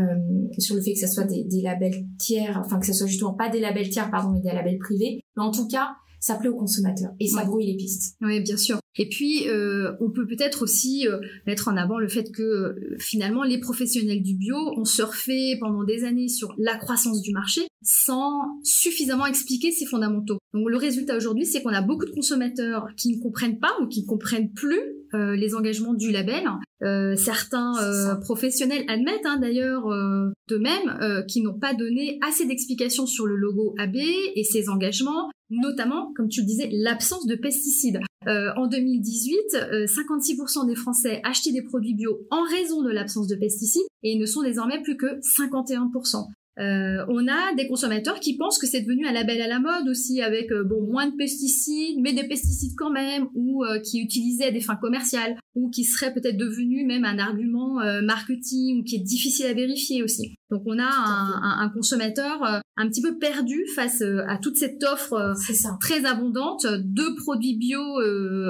sur 0.57 0.75
le 0.75 0.81
fait 0.81 0.93
que 0.93 0.99
ce 0.99 1.07
soit 1.07 1.25
des, 1.25 1.43
des 1.43 1.61
labels 1.61 2.05
tiers, 2.17 2.61
enfin 2.63 2.79
que 2.79 2.85
ce 2.85 2.93
soit 2.93 3.07
justement 3.07 3.33
pas 3.33 3.49
des 3.49 3.59
labels 3.59 3.89
tiers, 3.89 4.09
pardon, 4.09 4.31
mais 4.31 4.41
des 4.41 4.55
labels 4.55 4.79
privés. 4.79 5.21
Mais 5.35 5.43
en 5.43 5.51
tout 5.51 5.67
cas, 5.67 5.89
ça 6.19 6.35
plaît 6.35 6.49
aux 6.49 6.57
consommateurs 6.57 7.11
et 7.19 7.27
ça 7.27 7.45
brouille 7.45 7.67
les 7.67 7.77
pistes. 7.77 8.15
Oui, 8.21 8.41
bien 8.41 8.57
sûr. 8.57 8.79
Et 8.97 9.07
puis, 9.09 9.47
euh, 9.47 9.91
on 9.99 10.09
peut 10.09 10.25
peut-être 10.25 10.63
aussi 10.63 11.07
euh, 11.07 11.19
mettre 11.45 11.67
en 11.67 11.77
avant 11.77 11.99
le 11.99 12.07
fait 12.07 12.31
que 12.31 12.41
euh, 12.41 12.95
finalement, 12.99 13.43
les 13.43 13.59
professionnels 13.59 14.23
du 14.23 14.35
bio 14.35 14.57
ont 14.75 14.85
surfé 14.85 15.57
pendant 15.59 15.83
des 15.83 16.03
années 16.03 16.27
sur 16.27 16.53
la 16.57 16.75
croissance 16.75 17.21
du 17.21 17.31
marché 17.31 17.61
sans 17.83 18.41
suffisamment 18.63 19.27
expliquer 19.27 19.71
ses 19.71 19.85
fondamentaux. 19.85 20.39
Donc 20.53 20.67
le 20.67 20.77
résultat 20.77 21.15
aujourd'hui, 21.15 21.45
c'est 21.45 21.61
qu'on 21.61 21.73
a 21.73 21.81
beaucoup 21.81 22.05
de 22.05 22.11
consommateurs 22.11 22.87
qui 22.97 23.15
ne 23.15 23.21
comprennent 23.21 23.59
pas 23.59 23.71
ou 23.81 23.87
qui 23.87 24.01
ne 24.01 24.07
comprennent 24.07 24.51
plus 24.51 24.79
les 25.13 25.55
engagements 25.55 25.93
du 25.93 26.11
label. 26.11 26.43
certains 27.15 28.17
professionnels 28.19 28.83
admettent 28.89 29.25
hein, 29.25 29.39
d'ailleurs 29.39 29.85
de 29.85 30.57
même 30.57 31.25
qu'ils 31.27 31.43
n'ont 31.43 31.57
pas 31.57 31.73
donné 31.73 32.19
assez 32.27 32.45
d'explications 32.45 33.05
sur 33.05 33.25
le 33.25 33.37
logo 33.37 33.73
AB 33.77 33.95
et 33.95 34.43
ses 34.43 34.67
engagements, 34.67 35.29
notamment, 35.49 36.11
comme 36.15 36.27
tu 36.27 36.41
le 36.41 36.47
disais, 36.47 36.69
l'absence 36.73 37.25
de 37.25 37.35
pesticides. 37.35 37.99
Euh, 38.25 38.51
en 38.55 38.67
2018, 38.67 39.85
56% 39.85 40.63
euh, 40.63 40.67
des 40.67 40.75
Français 40.75 41.21
achetaient 41.23 41.51
des 41.51 41.61
produits 41.61 41.93
bio 41.93 42.25
en 42.31 42.43
raison 42.43 42.81
de 42.81 42.91
l'absence 42.91 43.27
de 43.27 43.35
pesticides 43.35 43.85
et 44.03 44.11
ils 44.11 44.19
ne 44.19 44.25
sont 44.25 44.41
désormais 44.41 44.81
plus 44.81 44.97
que 44.97 45.19
51%. 45.19 46.25
Euh, 46.59 47.05
on 47.07 47.27
a 47.27 47.53
des 47.55 47.67
consommateurs 47.67 48.19
qui 48.19 48.35
pensent 48.35 48.57
que 48.57 48.65
c'est 48.65 48.81
devenu 48.81 49.05
un 49.05 49.11
label 49.11 49.41
à 49.41 49.47
la 49.47 49.59
mode 49.59 49.87
aussi, 49.89 50.21
avec 50.21 50.51
euh, 50.51 50.63
bon 50.63 50.81
moins 50.87 51.07
de 51.07 51.15
pesticides, 51.15 51.99
mais 52.01 52.13
des 52.13 52.27
pesticides 52.27 52.73
quand 52.75 52.89
même, 52.89 53.27
ou 53.35 53.63
euh, 53.63 53.79
qui 53.79 53.99
utilisaient 54.01 54.51
des 54.51 54.61
fins 54.61 54.75
commerciales, 54.75 55.35
ou 55.53 55.69
qui 55.69 55.83
serait 55.83 56.13
peut-être 56.13 56.37
devenu 56.37 56.85
même 56.85 57.05
un 57.05 57.19
argument 57.19 57.79
marketing, 58.03 58.79
ou 58.79 58.83
qui 58.83 58.95
est 58.95 59.03
difficile 59.03 59.47
à 59.47 59.53
vérifier 59.53 60.03
aussi. 60.03 60.35
Donc 60.51 60.61
on 60.65 60.77
a 60.77 60.85
un, 60.85 61.65
un, 61.65 61.69
consommateur 61.69 62.61
un 62.77 62.87
petit 62.87 63.01
peu 63.01 63.17
perdu 63.17 63.65
face 63.75 64.01
à 64.01 64.37
toute 64.37 64.55
cette 64.55 64.83
offre 64.83 65.33
très 65.81 66.05
abondante 66.05 66.65
de 66.65 67.15
produits 67.23 67.57
bio 67.57 67.81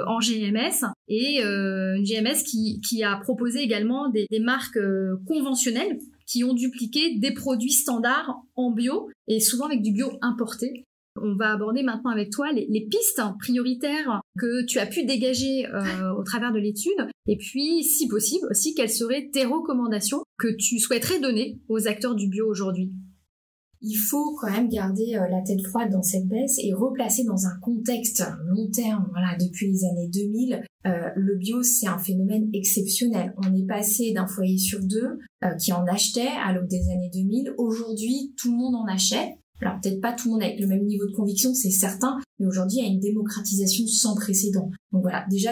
en 0.06 0.20
GMS 0.20 0.86
et 1.08 1.42
une 1.42 2.04
GMS 2.04 2.44
qui, 2.46 2.82
qui, 2.82 3.04
a 3.04 3.16
proposé 3.16 3.60
également 3.60 4.10
des, 4.10 4.26
des 4.30 4.42
marques 4.42 4.80
conventionnelles 5.26 5.98
qui 6.28 6.44
ont 6.44 6.54
dupliqué 6.54 7.18
des 7.18 7.34
produits 7.34 7.72
standards 7.72 8.36
en 8.56 8.72
bio 8.72 9.10
et 9.28 9.40
souvent 9.40 9.66
avec 9.66 9.82
du 9.82 9.92
bio 9.92 10.12
importé. 10.22 10.86
On 11.20 11.36
va 11.36 11.54
aborder 11.54 11.82
maintenant 11.82 12.12
avec 12.12 12.30
toi 12.30 12.52
les, 12.52 12.88
pistes 12.92 13.22
prioritaires 13.40 14.22
que 14.40 14.64
tu 14.66 14.78
as 14.78 14.86
pu 14.86 15.04
dégager 15.04 15.66
euh, 15.66 16.14
au 16.16 16.24
travers 16.24 16.54
de 16.54 16.60
l'étude 16.60 17.10
et 17.28 17.36
puis, 17.36 17.84
si 17.84 18.08
possible, 18.08 18.48
aussi 18.50 18.74
quelles 18.74 18.90
seraient 18.90 19.30
tes 19.32 19.44
recommandations 19.44 20.24
que 20.38 20.48
tu 20.48 20.80
souhaiterais 20.80 21.20
donner 21.20 21.60
aux 21.68 21.88
acteurs 21.88 22.16
du 22.16 22.30
bio 22.30 22.48
aujourd'hui? 22.48 22.92
Il 23.82 23.96
faut 23.96 24.36
quand 24.36 24.52
même 24.52 24.70
garder 24.70 25.16
euh, 25.16 25.28
la 25.30 25.42
tête 25.42 25.66
froide 25.68 25.92
dans 25.92 26.02
cette 26.02 26.28
baisse 26.28 26.58
et 26.62 26.74
replacer 26.74 27.24
dans 27.24 27.46
un 27.46 27.60
contexte 27.62 28.24
long 28.46 28.70
terme. 28.70 29.08
Voilà, 29.12 29.38
depuis 29.40 29.72
les 29.72 29.86
années 29.86 30.10
2000, 30.12 30.64
euh, 30.86 31.10
le 31.16 31.38
bio 31.38 31.64
c'est 31.64 31.88
un 31.88 31.98
phénomène 31.98 32.50
exceptionnel. 32.54 33.34
On 33.38 33.56
est 33.56 33.68
passé 33.68 34.14
d'un 34.14 34.28
foyer 34.28 34.58
sur 34.58 34.80
deux 34.82 35.20
euh, 35.44 35.56
qui 35.56 35.74
en 35.74 35.86
achetait 35.86 36.30
à 36.46 36.54
l'aube 36.54 36.68
des 36.68 36.90
années 36.90 37.12
2000. 37.14 37.54
Aujourd'hui, 37.58 38.34
tout 38.38 38.52
le 38.52 38.58
monde 38.58 38.76
en 38.76 38.86
achète. 38.86 39.30
Alors 39.62 39.80
peut-être 39.82 40.02
pas 40.02 40.14
tout 40.14 40.28
le 40.28 40.34
monde 40.34 40.44
avec 40.44 40.60
le 40.60 40.68
même 40.68 40.86
niveau 40.86 41.08
de 41.08 41.16
conviction, 41.16 41.52
c'est 41.56 41.72
certain, 41.72 42.20
mais 42.38 42.46
aujourd'hui 42.46 42.78
il 42.78 42.84
y 42.84 42.88
a 42.88 42.92
une 42.92 43.00
démocratisation 43.00 43.88
sans 43.88 44.14
précédent. 44.14 44.70
Donc 44.92 45.02
voilà, 45.02 45.26
déjà 45.32 45.52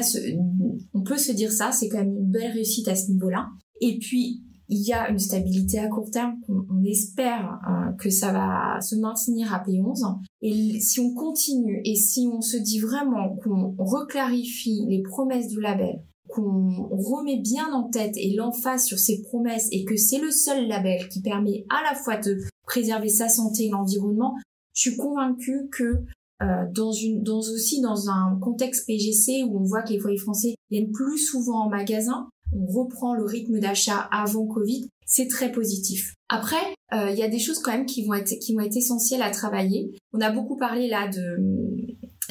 on 0.94 1.02
peut 1.02 1.18
se 1.18 1.32
dire 1.32 1.52
ça, 1.52 1.72
c'est 1.72 1.90
quand 1.90 1.98
même 1.98 2.16
une 2.16 2.30
belle 2.30 2.52
réussite 2.52 2.88
à 2.88 2.96
ce 2.96 3.10
niveau-là. 3.10 3.48
Et 3.82 3.98
puis 3.98 4.44
il 4.70 4.88
y 4.88 4.94
a 4.94 5.10
une 5.10 5.20
stabilité 5.20 5.80
à 5.80 5.88
court 5.88 6.10
terme. 6.10 6.36
On, 6.50 6.84
espère 6.84 7.60
euh, 7.68 7.92
que 7.94 8.10
ça 8.10 8.32
va 8.32 8.80
se 8.82 8.96
maintenir 8.96 9.54
à 9.54 9.64
P11. 9.64 10.20
Et 10.42 10.80
si 10.80 11.00
on 11.00 11.14
continue 11.14 11.82
et 11.84 11.96
si 11.96 12.30
on 12.32 12.42
se 12.42 12.58
dit 12.58 12.80
vraiment 12.80 13.36
qu'on 13.38 13.76
reclarifie 13.78 14.86
les 14.88 15.02
promesses 15.02 15.48
du 15.48 15.60
label, 15.60 16.02
qu'on 16.30 16.90
remet 16.92 17.40
bien 17.40 17.72
en 17.74 17.90
tête 17.90 18.16
et 18.18 18.34
l'emphase 18.34 18.86
sur 18.86 19.00
ces 19.00 19.22
promesses 19.24 19.68
et 19.72 19.84
que 19.86 19.96
c'est 19.96 20.20
le 20.20 20.32
seul 20.32 20.68
label 20.68 21.08
qui 21.10 21.22
permet 21.22 21.66
à 21.70 21.82
la 21.90 21.96
fois 21.96 22.18
de 22.18 22.38
préserver 22.66 23.10
sa 23.10 23.30
santé 23.30 23.66
et 23.66 23.70
l'environnement, 23.70 24.36
je 24.74 24.90
suis 24.90 24.98
convaincue 24.98 25.70
que 25.72 26.04
euh, 26.42 26.66
dans 26.74 26.92
une, 26.92 27.24
dans 27.24 27.40
aussi 27.40 27.80
dans 27.80 28.10
un 28.10 28.38
contexte 28.42 28.86
PGC 28.88 29.44
où 29.44 29.60
on 29.60 29.64
voit 29.64 29.84
que 29.84 29.94
les 29.94 30.00
foyers 30.00 30.18
français 30.18 30.56
viennent 30.70 30.92
plus 30.92 31.18
souvent 31.18 31.66
en 31.66 31.70
magasin, 31.70 32.28
on 32.56 32.66
reprend 32.66 33.14
le 33.14 33.26
rythme 33.26 33.60
d'achat 33.60 34.08
avant 34.12 34.46
Covid, 34.48 34.90
c'est 35.06 35.28
très 35.28 35.52
positif. 35.52 36.16
Après, 36.30 36.76
euh, 36.94 37.10
il 37.12 37.18
y 37.18 37.24
a 37.24 37.28
des 37.28 37.40
choses 37.40 37.60
quand 37.60 37.72
même 37.72 37.86
qui 37.86 38.06
vont 38.06 38.16
être 38.16 38.34
qui 38.40 38.54
vont 38.54 38.62
être 38.62 38.76
essentielles 38.76 39.22
à 39.22 39.32
travailler. 39.32 39.92
On 40.14 40.22
a 40.22 40.32
beaucoup 40.32 40.58
parlé 40.58 40.88
là 40.88 41.08
de 41.08 41.38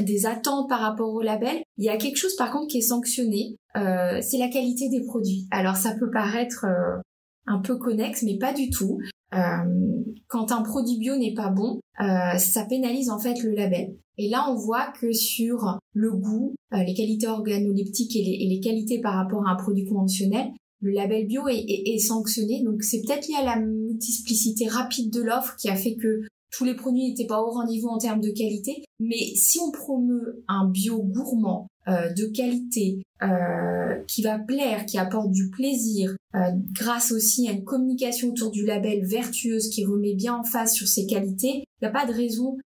des 0.02 0.26
attentes 0.26 0.68
par 0.68 0.80
rapport 0.80 1.12
au 1.12 1.22
label. 1.22 1.62
Il 1.76 1.84
y 1.84 1.88
a 1.88 1.96
quelque 1.96 2.16
chose 2.16 2.34
par 2.36 2.50
contre 2.50 2.68
qui 2.68 2.78
est 2.78 2.82
sanctionné, 2.82 3.56
euh, 3.76 4.20
c'est 4.22 4.38
la 4.38 4.48
qualité 4.48 4.88
des 4.88 5.04
produits. 5.04 5.46
Alors 5.50 5.76
ça 5.76 5.94
peut 5.98 6.10
paraître 6.10 6.64
euh, 6.64 7.00
un 7.46 7.60
peu 7.60 7.76
connexe, 7.76 8.22
mais 8.22 8.38
pas 8.38 8.52
du 8.52 8.70
tout. 8.70 8.98
quand 10.28 10.52
un 10.52 10.62
produit 10.62 10.98
bio 10.98 11.16
n'est 11.16 11.34
pas 11.34 11.50
bon, 11.50 11.80
ça 11.98 12.64
pénalise 12.68 13.10
en 13.10 13.18
fait 13.18 13.42
le 13.42 13.52
label. 13.52 13.96
Et 14.16 14.28
là, 14.28 14.46
on 14.50 14.54
voit 14.54 14.92
que 15.00 15.12
sur 15.12 15.78
le 15.92 16.12
goût, 16.12 16.54
euh, 16.72 16.82
les 16.84 16.94
qualités 16.94 17.26
organoleptiques 17.26 18.14
et 18.16 18.22
les, 18.22 18.60
qualités 18.60 19.00
par 19.00 19.14
rapport 19.14 19.46
à 19.46 19.52
un 19.52 19.56
produit 19.56 19.84
conventionnel, 19.84 20.48
le 20.80 20.92
label 20.92 21.26
bio 21.26 21.48
est, 21.48 21.98
sanctionné. 21.98 22.62
Donc 22.62 22.82
c'est 22.82 23.02
peut-être 23.02 23.26
lié 23.26 23.34
à 23.40 23.44
la 23.44 23.60
multiplicité 23.60 24.68
rapide 24.68 25.12
de 25.12 25.22
l'offre 25.22 25.56
qui 25.56 25.68
a 25.68 25.76
fait 25.76 25.96
que 25.96 26.20
tous 26.50 26.64
les 26.64 26.74
produits 26.74 27.08
n'étaient 27.08 27.26
pas 27.26 27.40
au 27.40 27.50
rendez-vous 27.50 27.88
en 27.88 27.98
termes 27.98 28.20
de 28.20 28.30
qualité. 28.30 28.84
Mais 29.00 29.34
si 29.34 29.58
on 29.58 29.72
promeut 29.72 30.44
un 30.46 30.68
bio 30.68 31.02
gourmand, 31.02 31.66
euh, 31.88 32.12
de 32.12 32.26
qualité, 32.26 33.02
euh, 33.22 33.96
qui 34.06 34.22
va 34.22 34.38
plaire, 34.38 34.86
qui 34.86 34.98
apporte 34.98 35.30
du 35.30 35.50
plaisir, 35.50 36.16
grâce 36.72 37.12
aussi 37.12 37.48
à 37.48 37.52
une 37.52 37.62
communication 37.62 38.30
autour 38.30 38.50
du 38.50 38.66
label 38.66 39.06
vertueuse 39.06 39.68
qui 39.68 39.84
remet 39.84 40.14
bien 40.14 40.34
en 40.34 40.42
face 40.42 40.74
sur 40.74 40.88
ses 40.88 41.06
qualités, 41.06 41.58
il 41.58 41.82
n'y 41.82 41.86
a 41.86 41.90
pas 41.90 42.06
de 42.06 42.12
raison 42.12 42.58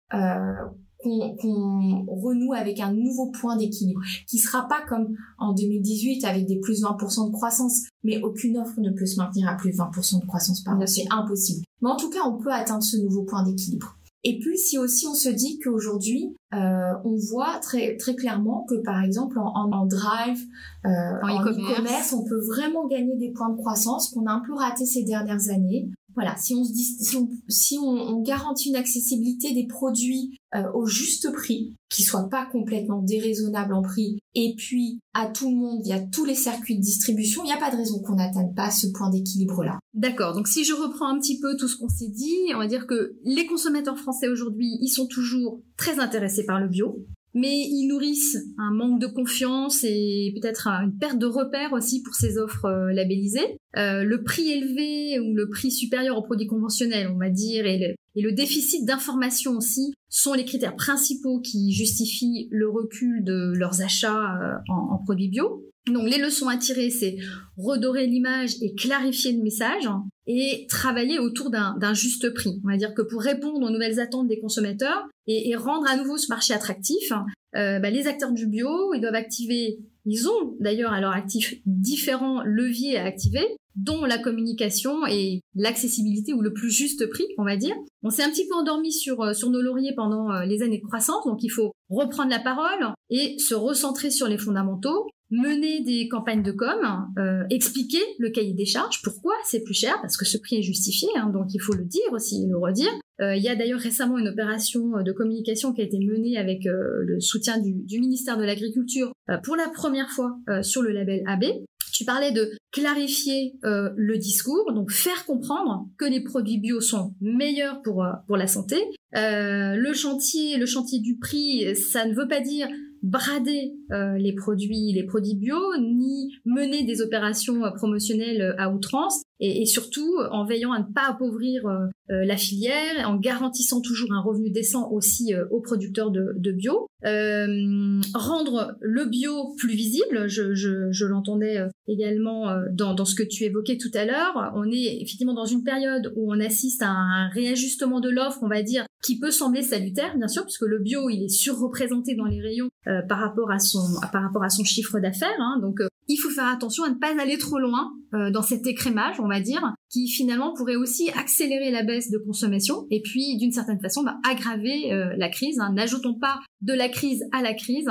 qu'on 1.03 2.07
renoue 2.07 2.55
avec 2.55 2.81
un 2.81 2.95
nouveau 2.95 3.31
point 3.31 3.57
d'équilibre, 3.57 4.01
qui 4.27 4.39
sera 4.39 4.67
pas 4.69 4.81
comme 4.89 5.17
en 5.39 5.53
2018 5.53 6.25
avec 6.25 6.47
des 6.47 6.61
plus 6.61 6.83
20% 6.83 7.27
de 7.29 7.33
croissance, 7.33 7.83
mais 8.05 8.23
aucune 8.23 8.57
offre 8.57 8.81
ne 8.81 8.91
peut 8.91 9.07
se 9.07 9.19
maintenir 9.19 9.49
à 9.49 9.55
plus 9.55 9.73
de 9.73 9.77
20% 9.77 10.23
de 10.23 10.27
croissance 10.27 10.63
par 10.63 10.79
an, 10.79 10.87
c'est 10.87 11.07
impossible. 11.11 11.65
Mais 11.83 11.91
en 11.91 11.97
tout 11.97 12.11
cas, 12.11 12.21
on 12.27 12.39
peut 12.39 12.53
atteindre 12.53 12.83
ce 12.83 12.97
nouveau 12.97 13.25
point 13.25 13.43
d'équilibre. 13.45 13.98
Et 14.25 14.39
puis, 14.41 14.59
si 14.59 14.79
aussi 14.79 15.07
on 15.07 15.15
se 15.15 15.29
dit 15.29 15.61
qu'aujourd'hui, 15.63 16.37
euh, 16.53 16.93
on 17.05 17.17
voit 17.31 17.59
très 17.61 17.97
très 17.97 18.17
clairement 18.17 18.67
que 18.69 18.75
par 18.83 19.03
exemple 19.05 19.39
en, 19.39 19.71
en, 19.71 19.87
drive, 19.87 20.41
euh, 20.85 20.89
en 21.23 21.45
e-commerce, 21.45 22.13
on 22.13 22.25
peut 22.25 22.41
vraiment 22.47 22.87
gagner 22.89 23.17
des 23.17 23.31
points 23.31 23.51
de 23.51 23.57
croissance 23.57 24.11
qu'on 24.11 24.27
a 24.27 24.33
un 24.33 24.43
peu 24.45 24.55
raté 24.55 24.87
ces 24.87 25.05
dernières 25.05 25.51
années 25.51 25.89
voilà, 26.19 26.37
si 26.37 26.55
on 26.55 26.65
se 26.65 28.23
garantit 28.25 28.71
une 28.71 28.77
accessibilité 28.77 29.55
des 29.55 29.67
produits 29.67 30.37
euh, 30.55 30.65
au 30.75 30.87
juste 30.87 31.33
prix, 31.33 31.77
qui 31.89 32.03
soit 32.03 32.29
pas 32.29 32.47
complètement 32.47 33.03
déraisonnable 33.03 33.73
en 33.73 33.83
prix, 33.83 34.19
et 34.35 34.55
puis 34.57 34.99
à 35.15 35.27
tout 35.27 35.49
le 35.49 35.57
monde 35.57 35.83
via 35.85 36.01
tous 36.01 36.25
les 36.25 36.35
circuits 36.35 36.77
de 36.77 36.83
distribution, 36.83 37.43
il 37.45 37.47
n'y 37.47 37.53
a 37.53 37.59
pas 37.59 37.71
de 37.71 37.77
raison 37.77 38.01
qu'on 38.01 38.17
n'atteigne 38.17 38.53
pas 38.55 38.71
ce 38.71 38.89
point 38.89 39.11
d'équilibre-là. 39.11 39.79
D'accord. 39.95 40.35
Donc 40.35 40.49
si 40.49 40.65
je 40.65 40.75
reprends 40.75 41.09
un 41.09 41.19
petit 41.19 41.39
peu 41.39 41.57
tout 41.57 41.69
ce 41.69 41.77
qu'on 41.77 41.89
s'est 41.89 42.09
dit, 42.09 42.37
on 42.55 42.59
va 42.59 42.67
dire 42.67 42.87
que 42.87 43.17
les 43.25 43.47
consommateurs 43.47 43.99
français 43.99 44.29
aujourd'hui, 44.29 44.77
ils 44.81 44.89
sont 44.89 45.07
toujours 45.07 45.61
très 45.77 46.01
intéressés 46.01 46.45
par 46.45 46.61
le 46.61 46.69
bio 46.69 47.05
mais 47.39 47.57
ils 47.57 47.87
nourrissent 47.87 48.37
un 48.59 48.73
manque 48.73 49.01
de 49.01 49.07
confiance 49.07 49.85
et 49.85 50.35
peut-être 50.35 50.67
une 50.67 50.97
perte 50.99 51.19
de 51.19 51.27
repère 51.27 51.73
aussi 51.73 52.03
pour 52.03 52.15
ces 52.15 52.39
offres 52.39 52.67
euh, 52.67 52.93
labellisées. 52.93 53.59
Euh, 53.77 54.03
le 54.03 54.23
prix 54.23 54.51
élevé 54.51 55.21
ou 55.21 55.35
le 55.35 55.49
prix 55.49 55.71
supérieur 55.71 56.17
aux 56.17 56.23
produits 56.23 56.47
conventionnels, 56.47 57.09
on 57.15 57.19
va 57.19 57.31
dire, 57.31 57.67
et 57.67 57.97
le, 58.17 58.33
déficit 58.33 58.85
d'information 58.85 59.53
aussi 59.53 59.95
sont 60.09 60.35
les 60.35 60.45
critères 60.45 60.77
principaux 60.77 61.41
qui 61.41 61.73
justifient 61.73 62.49
le 62.51 62.69
recul 62.69 63.23
de 63.25 63.53
leurs 63.55 63.81
achats 63.83 64.37
euh, 64.43 64.73
en 64.73 64.99
produits 64.99 65.29
bio. 65.29 65.65
Donc 65.93 66.09
les 66.09 66.19
leçons 66.19 66.49
à 66.49 66.57
tirer, 66.57 66.91
c'est 66.91 67.17
redorer 67.57 68.07
l'image 68.07 68.57
et 68.61 68.75
clarifier 68.75 69.33
le 69.33 69.43
message 69.43 69.89
et 70.29 70.67
travailler 70.69 71.19
autour 71.19 71.51
d'un 71.51 71.95
juste 71.95 72.33
prix. 72.35 72.61
On 72.65 72.69
va 72.69 72.77
dire 72.77 72.95
que 72.95 73.03
pour 73.03 73.23
répondre 73.23 73.67
aux 73.67 73.71
nouvelles 73.71 73.99
attentes 73.99 74.29
des 74.29 74.39
consommateurs 74.39 75.09
et, 75.27 75.57
rendre 75.57 75.89
à 75.89 75.97
nouveau 75.97 76.19
ce 76.19 76.29
marché 76.29 76.53
attractif, 76.53 77.13
euh, 77.57 77.81
bah, 77.81 77.91
les 77.91 78.07
acteurs 78.07 78.33
du 78.33 78.47
bio, 78.47 78.93
ils 78.95 79.01
doivent 79.01 79.15
activer, 79.15 79.79
ils 80.05 80.29
ont 80.29 80.57
d'ailleurs 80.61 80.93
à 80.93 81.01
leur 81.01 81.13
actif 81.13 81.55
différents 81.65 82.43
leviers 82.45 82.99
à 82.99 83.05
activer, 83.05 83.45
dont 83.75 84.05
la 84.05 84.19
communication 84.19 85.07
et 85.07 85.41
l'accessibilité 85.55 86.35
ou 86.35 86.43
le 86.43 86.53
plus 86.53 86.71
juste 86.71 87.09
prix, 87.09 87.27
on 87.39 87.45
va 87.45 87.57
dire. 87.57 87.75
On 88.03 88.11
s'est 88.11 88.23
un 88.23 88.31
petit 88.31 88.47
peu 88.47 88.55
endormi 88.55 88.93
sur, 88.93 89.23
euh, 89.23 89.33
sur 89.33 89.49
nos 89.51 89.63
lauriers 89.63 89.95
pendant 89.97 90.31
euh, 90.31 90.45
les 90.45 90.63
années 90.63 90.79
de 90.79 90.87
croissance, 90.87 91.25
donc 91.25 91.43
il 91.43 91.49
faut 91.49 91.73
reprendre 91.89 92.31
la 92.31 92.41
parole 92.41 92.93
et 93.09 93.39
se 93.39 93.55
recentrer 93.55 94.11
sur 94.11 94.29
les 94.29 94.39
fondamentaux 94.39 95.07
mener 95.31 95.81
des 95.81 96.09
campagnes 96.09 96.43
de 96.43 96.53
com, 96.53 97.11
euh, 97.19 97.45
expliquer 97.51 98.03
le 98.19 98.31
cahier 98.31 98.55
des 98.55 98.65
charges, 98.65 99.03
pourquoi 99.03 99.35
c'est 99.45 99.63
plus 99.63 99.75
cher, 99.75 99.99
parce 100.01 100.17
que 100.17 100.25
ce 100.25 100.39
prix 100.39 100.57
est 100.57 100.63
justifié, 100.63 101.09
hein, 101.17 101.31
donc 101.33 101.53
il 101.55 101.61
faut 101.61 101.75
le 101.75 101.85
dire 101.85 102.13
aussi, 102.13 102.47
le 102.49 102.57
redire. 102.57 102.91
Euh, 103.21 103.35
il 103.35 103.43
y 103.43 103.49
a 103.49 103.57
d'ailleurs 103.57 103.81
récemment 103.81 104.17
une 104.19 104.29
opération 104.29 105.03
de 105.03 105.13
communication 105.13 105.73
qui 105.73 105.83
a 105.83 105.85
été 105.85 105.99
menée 105.99 106.39
avec 106.39 106.67
euh, 106.67 107.03
le 107.05 107.21
soutien 107.21 107.59
du, 107.59 107.73
du 107.73 108.01
ministère 108.01 108.39
de 108.39 108.45
l'Agriculture 108.45 109.13
pour 109.45 109.57
la 109.57 109.69
première 109.69 110.09
fois 110.09 110.39
sur 110.63 110.81
le 110.81 110.91
label 110.91 111.23
AB. 111.27 111.45
Tu 111.93 112.05
parlais 112.05 112.33
de 112.33 112.51
clarifier 112.73 113.55
le 113.63 114.17
discours, 114.17 114.73
donc 114.73 114.91
faire 114.91 115.27
comprendre 115.27 115.87
que 115.99 116.07
les 116.07 116.23
produits 116.23 116.59
bio 116.59 116.81
sont 116.81 117.15
meilleurs 117.21 117.83
pour, 117.83 118.07
pour 118.27 118.37
la 118.39 118.47
santé. 118.47 118.77
le 119.13 119.93
chantier, 119.93 120.57
le 120.57 120.65
chantier 120.65 121.01
du 121.01 121.19
prix, 121.19 121.77
ça 121.77 122.07
ne 122.07 122.15
veut 122.15 122.29
pas 122.29 122.41
dire 122.41 122.69
brader 123.03 123.75
euh, 123.93 124.17
les 124.19 124.35
produits 124.35 124.93
les 124.93 125.05
produits 125.05 125.35
bio 125.35 125.57
ni 125.81 126.33
mener 126.45 126.85
des 126.85 127.01
opérations 127.01 127.65
euh, 127.65 127.71
promotionnelles 127.71 128.43
euh, 128.43 128.55
à 128.59 128.71
outrance. 128.71 129.23
Et, 129.41 129.67
surtout 129.67 130.17
en 130.33 130.45
veillant 130.45 130.73
à 130.73 130.81
ne 130.81 130.93
pas 130.93 131.11
appauvrir 131.11 131.63
la 132.09 132.37
filière 132.37 133.09
en 133.09 133.15
garantissant 133.15 133.81
toujours 133.81 134.13
un 134.13 134.21
revenu 134.21 134.51
décent 134.51 134.91
aussi 134.91 135.33
aux 135.53 135.61
producteurs 135.61 136.11
de, 136.11 136.51
bio. 136.51 136.89
Rendre 137.05 138.77
le 138.81 139.05
bio 139.05 139.55
plus 139.57 139.77
visible 139.77 140.27
je, 140.27 140.55
je, 140.55 141.05
l'entendais 141.05 141.65
également 141.87 142.53
dans, 142.73 142.95
dans 142.95 143.05
ce 143.05 143.15
que 143.15 143.23
tu 143.23 143.45
évoquais 143.45 143.77
tout 143.77 143.97
à 143.97 144.05
l'heure. 144.05 144.53
On 144.57 144.69
est 144.73 144.99
effectivement 145.01 145.35
dans 145.35 145.45
une 145.45 145.63
période 145.63 146.13
où 146.17 146.33
on 146.35 146.41
assiste 146.41 146.83
à 146.83 146.91
un 146.91 147.29
réajustement 147.29 148.01
de 148.01 148.11
l'offre 148.11 148.41
on 148.43 148.49
va 148.49 148.65
dire 148.65 148.87
qui 149.05 149.21
peut 149.21 149.31
sembler 149.31 149.63
salutaire 149.63 150.17
bien 150.17 150.27
sûr 150.27 150.43
puisque 150.43 150.67
le 150.67 150.81
bio 150.81 151.09
il 151.11 151.23
est 151.23 151.29
surreprésenté 151.29 152.17
dans 152.17 152.25
les 152.25 152.41
rayons 152.41 152.71
euh, 152.89 153.03
par 153.03 153.19
rapport 153.19 153.51
à 153.51 153.59
son 153.59 154.01
par 154.13 154.23
rapport 154.23 154.43
à 154.43 154.49
son 154.49 154.65
chiffre 154.65 154.99
d'affaires. 154.99 155.29
Hein. 155.39 155.59
Donc 155.61 155.79
euh, 155.81 155.89
il 156.07 156.17
faut 156.17 156.31
faire 156.31 156.47
attention 156.47 156.85
à 156.85 156.89
ne 156.89 156.95
pas 156.95 157.09
aller 157.21 157.37
trop 157.37 157.59
loin 157.59 157.93
euh, 158.15 158.31
dans 158.31 158.41
cet 158.41 158.67
écrémage, 158.67 159.21
on 159.21 159.29
va 159.29 159.41
dire, 159.41 159.75
qui 159.91 160.09
finalement 160.09 160.55
pourrait 160.55 160.77
aussi 160.77 161.11
accélérer 161.11 161.71
la 161.71 161.83
baisse 161.83 162.11
de 162.11 162.17
consommation 162.17 162.87
et 162.91 163.03
puis 163.03 163.37
d'une 163.37 163.53
certaine 163.53 163.81
façon 163.81 164.05
bah, 164.05 164.17
aggraver 164.27 164.91
la 165.17 165.29
crise. 165.29 165.59
Hein. 165.61 165.73
N'ajoutons 165.75 166.19
pas 166.19 166.41
de 166.63 166.73
la 166.73 166.89
crise 166.89 167.25
à 167.33 167.43
la 167.43 167.53
crise. 167.53 167.89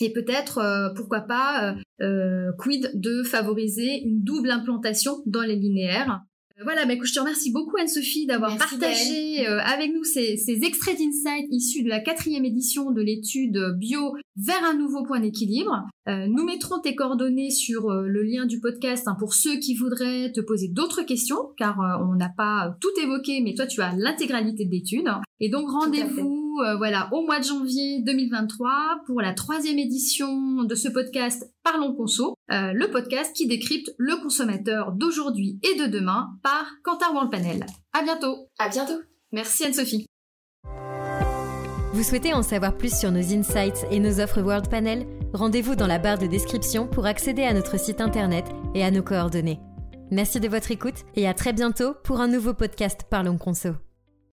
Et 0.00 0.10
peut-être, 0.14 0.92
pourquoi 0.96 1.20
pas, 1.20 1.74
quid 2.58 2.90
de 2.94 3.22
favoriser 3.22 4.02
une 4.04 4.22
double 4.22 4.50
implantation 4.50 5.18
dans 5.26 5.42
les 5.42 5.56
linéaires 5.56 6.22
voilà, 6.62 6.84
bah, 6.84 6.94
je 7.02 7.12
te 7.12 7.20
remercie 7.20 7.52
beaucoup 7.52 7.76
Anne-Sophie 7.78 8.26
d'avoir 8.26 8.56
partagé 8.56 9.46
euh, 9.46 9.60
avec 9.60 9.92
nous 9.94 10.04
ces, 10.04 10.36
ces 10.36 10.64
extraits 10.64 10.98
d'insight 10.98 11.46
issus 11.50 11.82
de 11.82 11.88
la 11.88 12.00
quatrième 12.00 12.44
édition 12.44 12.90
de 12.90 13.00
l'étude 13.00 13.58
bio 13.78 14.14
vers 14.36 14.64
un 14.64 14.74
nouveau 14.74 15.02
point 15.02 15.20
d'équilibre. 15.20 15.86
Euh, 16.08 16.26
nous 16.28 16.44
mettrons 16.44 16.80
tes 16.80 16.94
coordonnées 16.94 17.50
sur 17.50 17.90
euh, 17.90 18.06
le 18.06 18.22
lien 18.22 18.46
du 18.46 18.60
podcast 18.60 19.08
hein, 19.08 19.16
pour 19.18 19.34
ceux 19.34 19.58
qui 19.58 19.74
voudraient 19.74 20.32
te 20.32 20.40
poser 20.40 20.68
d'autres 20.68 21.02
questions, 21.02 21.50
car 21.56 21.78
on 22.02 22.14
n'a 22.14 22.30
pas 22.36 22.76
tout 22.80 23.00
évoqué, 23.02 23.40
mais 23.40 23.54
toi 23.54 23.66
tu 23.66 23.80
as 23.80 23.94
l'intégralité 23.96 24.64
de 24.64 24.70
l'étude. 24.70 25.08
Et 25.40 25.48
donc 25.48 25.70
rendez-vous 25.70 26.58
voilà 26.76 27.08
au 27.12 27.24
mois 27.24 27.38
de 27.38 27.44
janvier 27.44 28.02
2023 28.04 29.02
pour 29.06 29.22
la 29.22 29.32
troisième 29.32 29.78
édition 29.78 30.62
de 30.64 30.74
ce 30.74 30.88
podcast 30.88 31.50
Parlons 31.62 31.94
Conso, 31.94 32.34
le 32.48 32.86
podcast 32.90 33.34
qui 33.34 33.46
décrypte 33.46 33.90
le 33.96 34.16
consommateur 34.22 34.92
d'aujourd'hui 34.92 35.58
et 35.62 35.78
de 35.78 35.86
demain 35.86 36.28
par 36.42 36.66
Quentin 36.82 37.26
Panel. 37.30 37.64
À 37.92 38.02
bientôt. 38.02 38.48
À 38.58 38.68
bientôt. 38.68 39.00
Merci 39.32 39.64
Anne-Sophie. 39.64 40.06
Vous 41.92 42.02
souhaitez 42.02 42.34
en 42.34 42.42
savoir 42.42 42.76
plus 42.76 42.96
sur 42.96 43.10
nos 43.10 43.32
insights 43.32 43.86
et 43.90 43.98
nos 43.98 44.20
offres 44.20 44.42
World 44.42 44.68
Panel? 44.70 45.06
Rendez-vous 45.32 45.74
dans 45.74 45.86
la 45.86 45.98
barre 45.98 46.18
de 46.18 46.26
description 46.26 46.86
pour 46.86 47.06
accéder 47.06 47.42
à 47.42 47.52
notre 47.52 47.78
site 47.80 48.00
internet 48.00 48.44
et 48.74 48.84
à 48.84 48.90
nos 48.90 49.02
coordonnées. 49.02 49.60
Merci 50.10 50.40
de 50.40 50.48
votre 50.48 50.70
écoute 50.70 51.04
et 51.16 51.26
à 51.26 51.34
très 51.34 51.52
bientôt 51.52 51.94
pour 52.04 52.20
un 52.20 52.28
nouveau 52.28 52.54
podcast 52.54 53.02
Parlons 53.10 53.38
Conso. 53.38 53.70